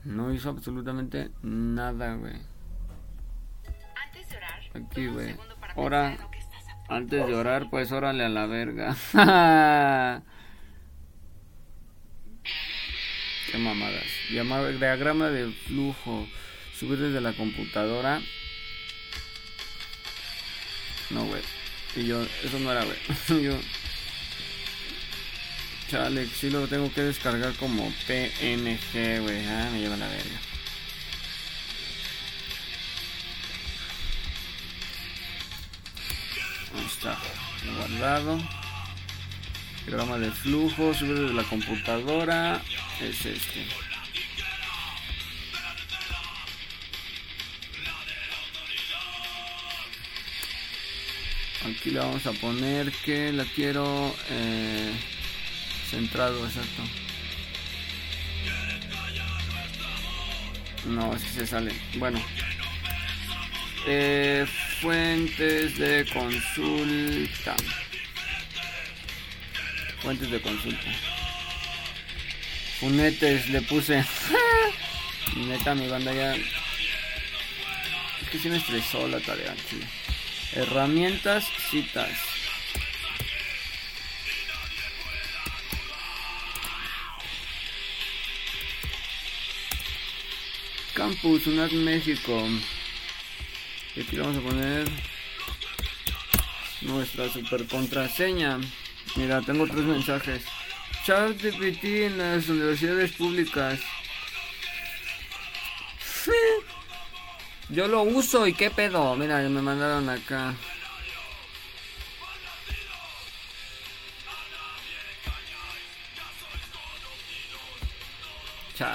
No 0.03 0.33
hizo 0.33 0.49
absolutamente 0.49 1.29
nada, 1.43 2.15
güey. 2.15 2.33
Antes 3.95 4.29
de 4.29 4.37
orar, 4.37 4.59
Aquí, 4.73 5.07
güey. 5.07 5.27
segundo 5.27 5.55
para 5.57 5.73
Ora. 5.75 6.01
pensar 6.09 6.19
en 6.19 6.25
lo 6.25 6.31
que 6.31 6.39
estás 6.39 6.63
a 6.67 6.75
punto 6.77 6.93
Antes 6.95 7.27
de 7.27 7.35
orar, 7.35 7.69
pues 7.69 7.91
órale 7.91 8.25
a 8.25 8.29
la 8.29 8.45
verga. 8.47 8.95
Qué 13.51 13.57
mamadas. 13.57 14.03
Llamar 14.31 14.77
diagrama 14.77 15.27
de 15.29 15.51
flujo. 15.51 16.27
Subir 16.73 16.97
desde 16.99 17.21
la 17.21 17.33
computadora. 17.33 18.19
No, 21.09 21.23
güey. 21.25 21.41
Y 21.95 22.05
yo, 22.05 22.23
eso 22.43 22.59
no 22.59 22.71
era, 22.71 22.83
güey. 22.83 23.43
yo. 23.43 23.57
Chale, 25.89 26.27
sí 26.27 26.49
lo 26.49 26.67
tengo 26.67 26.91
que 26.93 27.01
descargar 27.01 27.53
como 27.53 27.91
PNG, 28.07 29.21
güey. 29.21 29.45
Ah, 29.47 29.69
me 29.71 29.79
lleva 29.79 29.95
la 29.95 30.07
verga. 30.07 30.39
Ahí 36.75 36.85
está, 36.85 37.17
guardado. 37.77 38.37
Programa 39.85 40.17
de 40.17 40.29
flujo, 40.31 40.93
subir 40.93 41.17
desde 41.17 41.33
la 41.33 41.43
computadora. 41.43 42.61
Es 42.99 43.25
este. 43.25 43.86
Aquí 51.87 51.93
le 51.93 52.01
vamos 52.01 52.25
a 52.25 52.33
poner 52.33 52.91
que 53.05 53.31
la 53.31 53.45
quiero 53.45 54.13
eh, 54.29 54.91
centrado, 55.89 56.45
exacto. 56.45 56.83
No, 60.85 61.15
es 61.15 61.23
que 61.23 61.29
se 61.29 61.47
sale. 61.47 61.71
Bueno. 61.95 62.21
Eh, 63.87 64.45
fuentes 64.81 65.77
de 65.77 66.05
consulta. 66.11 67.55
Fuentes 70.01 70.29
de 70.29 70.41
consulta. 70.41 70.91
Funetes 72.81 73.47
le 73.47 73.61
puse. 73.61 74.03
Neta, 75.37 75.73
mi 75.73 75.87
banda 75.87 76.13
ya. 76.13 76.35
Es 76.35 76.43
que 78.29 78.39
sí 78.39 78.49
me 78.49 78.57
estresó 78.57 79.07
la 79.07 79.21
tarea, 79.21 79.55
sí. 79.69 79.79
Herramientas, 80.53 81.45
citas. 81.69 82.09
Campus 90.93 91.45
UNAD 91.47 91.71
México. 91.71 92.43
Y 93.95 94.01
aquí 94.01 94.17
vamos 94.17 94.37
a 94.37 94.41
poner 94.41 94.87
nuestra 96.81 97.29
super 97.29 97.67
contraseña. 97.67 98.59
Mira, 99.15 99.41
tengo 99.41 99.67
tres 99.67 99.83
mensajes. 99.83 100.43
Chat 101.05 101.41
GPT 101.41 101.83
en 102.05 102.17
las 102.17 102.49
universidades 102.49 103.11
públicas. 103.11 103.79
Yo 107.69 107.87
lo 107.87 108.01
uso 108.03 108.47
y 108.47 108.53
qué 108.53 108.71
pedo. 108.71 109.15
Mira, 109.15 109.39
me 109.49 109.61
mandaron 109.61 110.09
acá. 110.09 110.55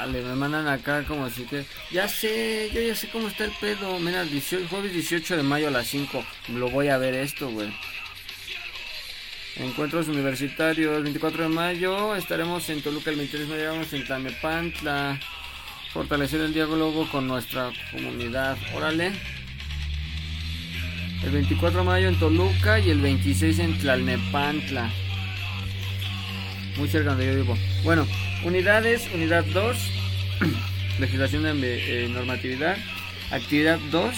Chale, 0.02 0.20
me 0.20 0.34
mandan 0.34 0.66
acá 0.66 1.04
como 1.04 1.30
si 1.30 1.44
que... 1.44 1.64
Ya 1.92 2.08
sé, 2.08 2.68
yo 2.74 2.80
ya 2.80 2.96
sé 2.96 3.08
cómo 3.08 3.28
está 3.28 3.44
el 3.44 3.52
pedo. 3.60 4.00
Mira, 4.00 4.24
18, 4.24 4.66
jueves 4.68 4.92
18 4.92 5.36
de 5.36 5.42
mayo 5.44 5.68
a 5.68 5.70
las 5.70 5.86
5. 5.86 6.24
Lo 6.54 6.70
voy 6.70 6.88
a 6.88 6.98
ver 6.98 7.14
esto, 7.14 7.48
güey. 7.48 7.72
Encuentros 9.54 10.08
universitarios, 10.08 11.04
24 11.04 11.44
de 11.44 11.48
mayo. 11.50 12.16
Estaremos 12.16 12.68
en 12.68 12.82
Toluca 12.82 13.10
el 13.10 13.16
23 13.16 13.48
de 13.48 13.54
mayo. 13.54 13.70
Vamos 13.70 13.92
en 13.92 14.04
Tlanepantla. 14.04 15.20
Fortalecer 15.92 16.40
el 16.40 16.52
diálogo 16.52 17.08
con 17.08 17.28
nuestra 17.28 17.70
comunidad. 17.92 18.58
Órale. 18.74 19.12
El 21.22 21.30
24 21.30 21.78
de 21.78 21.86
mayo 21.86 22.08
en 22.08 22.18
Toluca 22.18 22.80
y 22.80 22.90
el 22.90 23.00
26 23.00 23.58
en 23.60 23.78
Tlalnepantla. 23.78 24.90
Muy 26.76 26.88
cerca 26.88 27.10
donde 27.10 27.26
yo 27.26 27.36
vivo. 27.36 27.56
Bueno, 27.84 28.04
unidades, 28.44 29.08
unidad 29.14 29.44
2, 29.44 29.76
legislación 30.98 31.60
de 31.60 32.04
eh, 32.04 32.08
normatividad. 32.08 32.76
Actividad 33.30 33.78
2, 33.90 34.14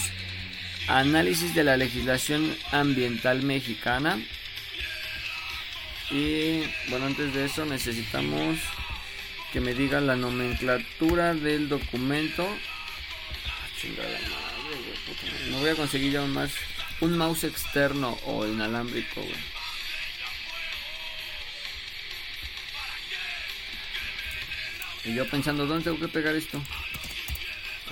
análisis 0.89 1.55
de 1.55 1.65
la 1.65 1.77
legislación 1.77 2.55
ambiental 2.73 3.43
mexicana. 3.43 4.19
Y 6.11 6.63
bueno, 6.89 7.07
antes 7.07 7.33
de 7.35 7.45
eso 7.47 7.65
necesitamos 7.65 8.59
que 9.53 9.61
me 9.61 9.75
diga 9.75 10.01
la 10.01 10.17
nomenclatura 10.17 11.35
del 11.35 11.69
documento. 11.69 12.45
Ah, 12.45 13.69
chingada 13.81 14.09
madre. 14.09 15.51
Me 15.51 15.59
voy 15.61 15.71
a 15.71 15.75
conseguir 15.77 16.13
ya 16.13 16.23
más 16.23 16.51
un 17.01 17.17
mouse 17.17 17.45
externo 17.45 18.19
o 18.27 18.47
inalámbrico, 18.47 19.21
güey. 19.21 19.54
Y 25.05 25.15
yo 25.15 25.29
pensando, 25.29 25.67
¿dónde 25.67 25.85
tengo 25.85 25.99
que 25.99 26.09
pegar 26.09 26.35
esto? 26.35 26.63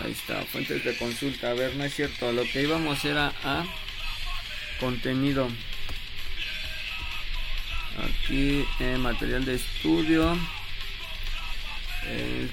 Ahí 0.03 0.13
está, 0.13 0.43
fuentes 0.47 0.83
de 0.83 0.97
consulta. 0.97 1.51
A 1.51 1.55
ver, 1.55 1.77
no 1.77 1.85
es 1.85 1.95
cierto. 1.95 2.33
Lo 2.33 2.43
que 2.45 2.63
íbamos 2.63 3.05
era 3.05 3.33
a 3.45 3.65
contenido. 4.81 5.49
Aquí, 7.99 8.65
eh, 8.81 8.97
material 8.99 9.45
de 9.45 9.57
estudio. 9.57 10.39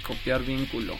Copiar 0.03 0.43
vínculo. 0.43 0.97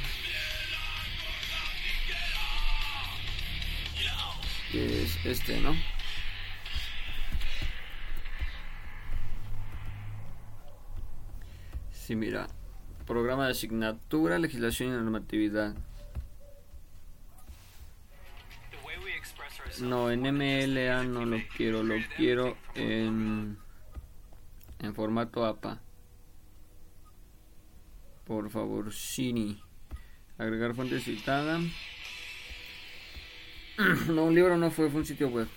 Que 4.71 5.03
es 5.03 5.25
este, 5.25 5.59
¿no? 5.59 5.75
Sí, 11.91 12.15
mira. 12.15 12.47
Programa 13.09 13.45
de 13.45 13.53
asignatura, 13.53 14.37
legislación 14.37 14.89
y 14.89 14.91
normatividad. 14.91 15.75
No, 19.81 20.11
en 20.11 20.21
MLA 20.21 21.05
no 21.05 21.25
lo 21.25 21.39
quiero, 21.57 21.81
lo 21.81 21.95
quiero 22.15 22.55
en, 22.75 23.57
en 24.77 24.93
formato 24.93 25.43
APA. 25.43 25.81
Por 28.25 28.51
favor, 28.51 28.93
Cini. 28.93 29.59
Agregar 30.37 30.75
fuente 30.75 30.99
citada. 30.99 31.59
no, 34.07 34.25
un 34.25 34.35
libro 34.35 34.55
no 34.55 34.69
fue, 34.69 34.87
fue 34.91 34.99
un 34.99 35.07
sitio 35.07 35.29
web. 35.29 35.47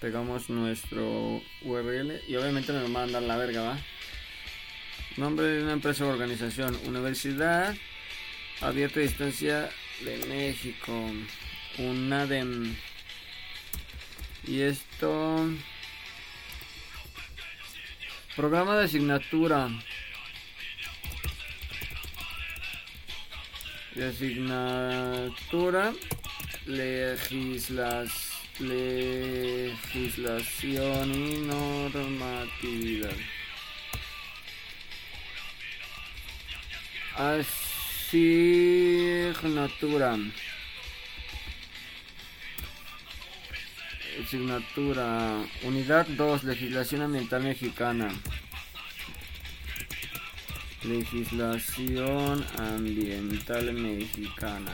Pegamos 0.00 0.48
nuestro 0.48 1.42
URL 1.62 2.22
y 2.26 2.36
obviamente 2.36 2.72
me 2.72 2.80
lo 2.80 2.88
mandan 2.88 3.28
la 3.28 3.36
verga, 3.36 3.60
¿va? 3.60 3.78
Nombre 5.16 5.46
de 5.46 5.62
una 5.62 5.72
empresa 5.72 6.04
o 6.04 6.08
organización. 6.08 6.78
Universidad 6.84 7.74
Abierta 8.60 9.00
a 9.00 9.02
Distancia 9.02 9.70
de 10.00 10.26
México. 10.26 10.92
UNADEM. 11.78 12.76
Y 14.46 14.60
esto. 14.60 15.48
Programa 18.34 18.76
de 18.76 18.84
asignatura. 18.84 19.70
De 23.94 24.06
asignatura. 24.06 25.94
Legislas, 26.66 28.32
legislación 28.58 29.74
y 31.14 31.38
normatividad. 31.46 33.16
Asignatura. 37.16 38.52
Asignatura. 44.22 45.38
Unidad 45.62 46.06
2. 46.08 46.44
Legislación 46.44 47.00
ambiental 47.02 47.42
mexicana. 47.42 48.10
Legislación 50.84 52.44
ambiental 52.58 53.72
mexicana. 53.72 54.72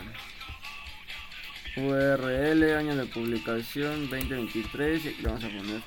URL, 1.76 2.76
año 2.76 2.97
de 2.97 3.07
publicación 3.07 4.11
2023. 4.11 5.05
Y 5.05 5.09
aquí 5.09 5.22
le 5.22 5.28
vamos 5.28 5.45
a 5.45 5.49
poner 5.49 5.80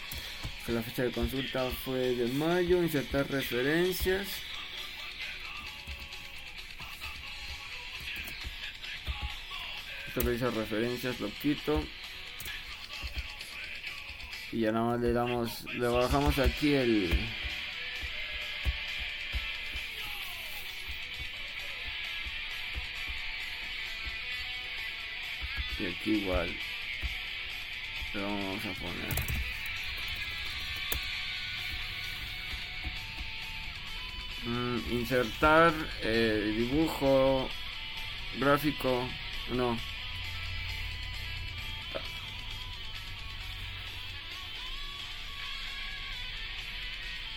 que 0.65 0.71
la 0.71 0.81
fecha 0.81 1.03
de 1.03 1.11
consulta 1.11 1.69
fue 1.83 2.15
de 2.15 2.29
mayo. 2.29 2.81
Insertar 2.81 3.29
referencias. 3.29 4.54
Que 10.15 10.21
dice 10.21 10.49
referencias 10.49 11.19
lo 11.19 11.29
quito. 11.41 11.83
Y 14.53 14.61
ya 14.61 14.71
nada 14.71 14.91
más 14.91 15.01
le 15.01 15.11
damos, 15.11 15.65
le 15.73 15.87
bajamos 15.89 16.39
aquí 16.39 16.73
el... 16.73 17.09
Y 25.79 25.85
aquí 25.85 26.11
igual. 26.11 26.49
Le 28.13 28.21
vamos 28.21 28.65
a 28.65 28.73
poner... 28.81 29.45
Mm, 34.45 34.93
insertar 34.93 35.73
eh, 36.03 36.53
dibujo 36.55 37.49
gráfico 38.39 39.09
no 39.51 39.77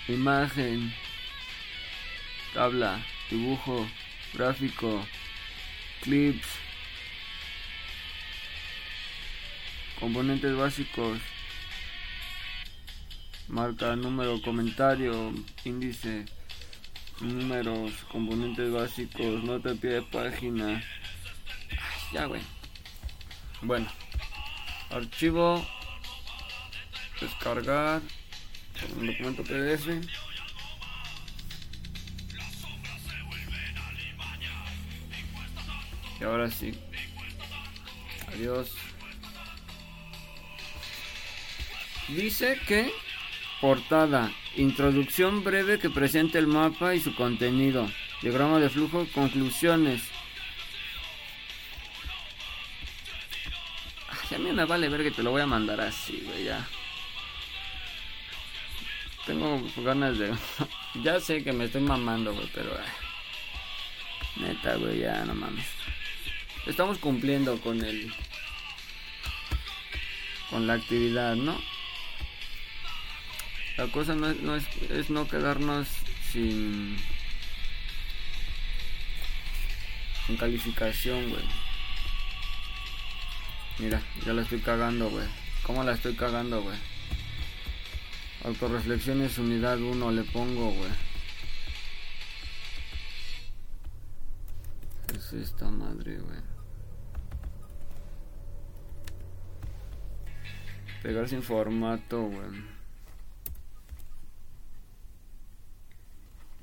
imagen 0.09 0.93
tabla 2.55 3.05
dibujo 3.31 3.87
gráfico 4.35 5.07
clips 6.03 6.49
componentes 10.01 10.57
básicos 10.57 11.19
marca 13.49 13.97
número 13.97 14.41
comentario 14.43 15.33
índice 15.65 16.25
números 17.21 17.93
componentes 18.13 18.71
básicos 18.73 19.43
nota 19.43 19.75
pie 19.75 19.91
de 19.91 20.03
página. 20.03 20.83
Ya 22.13 22.27
güey. 22.27 22.43
Bueno 23.63 23.89
archivo 24.91 25.67
descargar 27.21 28.01
un 28.99 29.07
documento 29.07 29.43
PDF 29.43 29.89
y 36.21 36.25
ahora 36.25 36.51
sí. 36.51 36.75
Adiós. 38.29 38.73
Dice 42.09 42.59
que 42.67 42.91
portada 43.61 44.33
introducción 44.57 45.45
breve 45.45 45.79
que 45.79 45.91
presente 45.91 46.39
el 46.39 46.47
mapa 46.47 46.95
y 46.95 47.01
su 47.01 47.15
contenido. 47.15 47.89
Diagrama 48.23 48.59
de 48.59 48.71
flujo 48.71 49.07
conclusiones. 49.15 50.03
Ay, 54.09 54.37
a 54.37 54.39
mí 54.39 54.53
me 54.53 54.65
vale 54.65 54.89
ver 54.89 55.03
que 55.03 55.11
te 55.11 55.23
lo 55.23 55.31
voy 55.31 55.43
a 55.43 55.47
mandar 55.47 55.81
así 55.81 56.23
güey 56.27 56.45
ya 56.45 56.67
tengo 59.29 59.63
ganas 59.85 60.19
de. 60.19 60.35
ya 61.05 61.21
sé 61.21 61.45
que 61.45 61.53
me 61.53 61.67
estoy 61.67 61.83
mamando, 61.83 62.33
güey, 62.33 62.49
pero. 62.55 62.71
neta, 64.37 64.77
güey, 64.77 65.01
ya 65.01 65.25
no 65.27 65.35
mames. 65.35 65.67
Estamos 66.67 66.99
cumpliendo 66.99 67.61
con 67.61 67.85
el. 67.85 68.13
con 70.49 70.67
la 70.67 70.75
actividad, 70.75 71.37
¿no? 71.37 71.61
La 73.77 73.87
cosa 73.89 74.15
no 74.15 74.31
es, 74.31 74.41
no 74.41 74.57
es, 74.57 74.65
es 74.91 75.11
no 75.11 75.29
quedarnos 75.29 75.87
sin. 76.33 76.97
sin 80.27 80.37
calificación, 80.39 81.29
güey. 81.29 81.45
Mira, 83.79 84.01
ya 84.25 84.33
la 84.33 84.41
estoy 84.41 84.61
cagando, 84.61 85.11
güey. 85.11 85.27
¿Cómo 85.65 85.85
la 85.85 85.93
estoy 85.93 86.15
cagando, 86.15 86.63
güey? 86.63 86.98
Autoreflexiones 88.45 89.39
unidad 89.39 89.81
1 89.81 90.13
le 90.13 90.23
pongo, 90.23 90.71
güey. 90.71 90.91
¿Qué 95.07 95.17
es 95.17 95.33
esta 95.33 95.69
madre, 95.71 96.19
güey? 96.19 96.39
Pegar 101.03 101.29
sin 101.29 101.43
formato, 101.43 102.23
güey. 102.23 102.79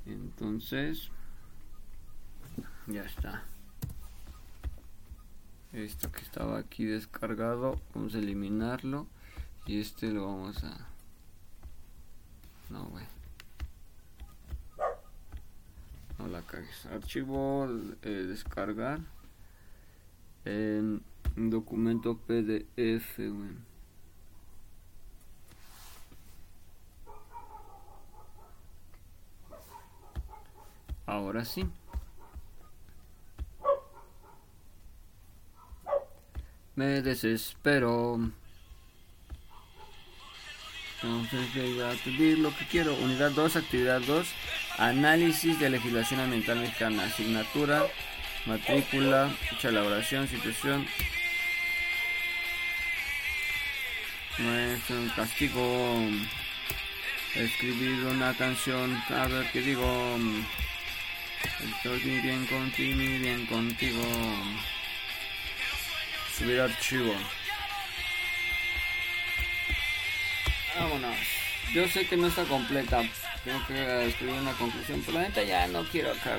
Entonces, 0.06 1.10
ya 2.86 3.02
está. 3.04 3.44
Esto 5.72 6.10
que 6.10 6.22
estaba 6.22 6.58
aquí 6.58 6.84
descargado, 6.84 7.80
vamos 7.94 8.14
a 8.14 8.18
eliminarlo. 8.18 9.06
Y 9.66 9.80
este 9.80 10.10
lo 10.10 10.26
vamos 10.26 10.64
a... 10.64 10.95
No, 12.70 12.84
güey. 12.86 13.04
No 16.18 16.26
la 16.28 16.42
cagues. 16.42 16.86
Archivo, 16.86 17.68
eh, 18.02 18.08
descargar. 18.08 19.00
En 20.44 21.02
documento 21.36 22.16
PDF, 22.16 23.18
güey. 23.18 23.50
Ahora 31.06 31.44
sí. 31.44 31.68
Me 36.74 37.00
desespero. 37.02 38.18
Entonces 41.06 41.54
voy 41.54 41.80
a 41.82 41.90
pedir 42.04 42.38
lo 42.38 42.54
que 42.56 42.64
quiero. 42.66 42.94
Unidad 42.94 43.30
2, 43.30 43.56
actividad 43.56 44.00
2. 44.00 44.26
Análisis 44.78 45.58
de 45.60 45.70
legislación 45.70 46.20
ambiental 46.20 46.58
mexicana. 46.58 47.04
Asignatura, 47.04 47.86
matrícula, 48.46 49.30
fecha 49.48 49.68
de 49.68 49.78
elaboración, 49.78 50.28
situación. 50.28 50.86
No 54.38 54.58
es 54.58 54.90
un 54.90 55.08
castigo. 55.10 56.00
Escribir 57.34 58.04
una 58.06 58.34
canción. 58.34 59.00
A 59.10 59.28
ver 59.28 59.46
qué 59.52 59.60
digo. 59.60 60.18
Estoy 61.76 62.00
bien 62.00 62.46
contigo, 62.46 62.98
bien 62.98 63.46
contigo. 63.46 64.02
Subir 66.36 66.60
archivo. 66.60 67.14
Vámonos. 70.78 71.16
Yo 71.72 71.88
sé 71.88 72.06
que 72.06 72.16
no 72.16 72.28
está 72.28 72.44
completa. 72.44 73.02
Tengo 73.44 73.66
que 73.66 74.06
escribir 74.06 74.34
una 74.34 74.52
conclusión. 74.52 75.02
Pero 75.04 75.18
la 75.18 75.28
neta 75.28 75.42
ya 75.42 75.66
no 75.68 75.84
quiero 75.84 76.12
acá. 76.12 76.38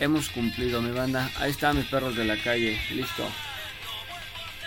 Hemos 0.00 0.28
cumplido, 0.28 0.82
mi 0.82 0.90
banda. 0.90 1.30
Ahí 1.38 1.50
están 1.50 1.76
mis 1.76 1.86
perros 1.86 2.16
de 2.16 2.24
la 2.24 2.36
calle. 2.36 2.80
Listo. 2.90 3.28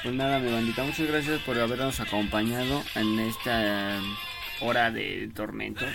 Pues 0.04 0.14
nada, 0.16 0.40
mi 0.40 0.52
bandita. 0.52 0.84
Muchas 0.84 1.08
gracias 1.08 1.42
por 1.42 1.60
habernos 1.60 2.00
acompañado 2.00 2.84
en 2.96 3.20
esta 3.20 3.98
eh, 3.98 4.02
hora 4.62 4.92
de 4.92 5.30
tormento. 5.36 5.86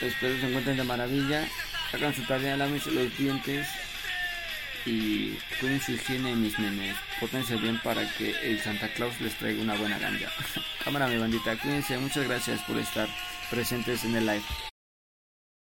Espero 0.00 0.40
se 0.40 0.48
encuentren 0.48 0.76
de 0.76 0.84
maravilla. 0.84 1.48
Hagan 1.92 2.14
su 2.14 2.22
tarea, 2.22 2.56
lávense 2.56 2.90
los 2.92 3.16
dientes. 3.18 3.66
Y 4.86 5.36
cuiden 5.60 5.80
su 5.80 5.92
higiene, 5.92 6.34
mis 6.34 6.58
nenes. 6.58 6.96
Pórtense 7.18 7.56
bien 7.56 7.78
para 7.82 8.08
que 8.14 8.34
el 8.42 8.60
Santa 8.60 8.88
Claus 8.94 9.20
les 9.20 9.34
traiga 9.36 9.62
una 9.62 9.74
buena 9.76 9.98
ganja. 9.98 10.30
Cámara, 10.84 11.08
mi 11.08 11.16
bandita. 11.16 11.56
Cuídense. 11.56 11.98
Muchas 11.98 12.26
gracias 12.26 12.60
por 12.62 12.78
estar 12.78 13.08
presentes 13.50 14.04
en 14.04 14.16
el 14.16 14.26
live. 14.26 14.69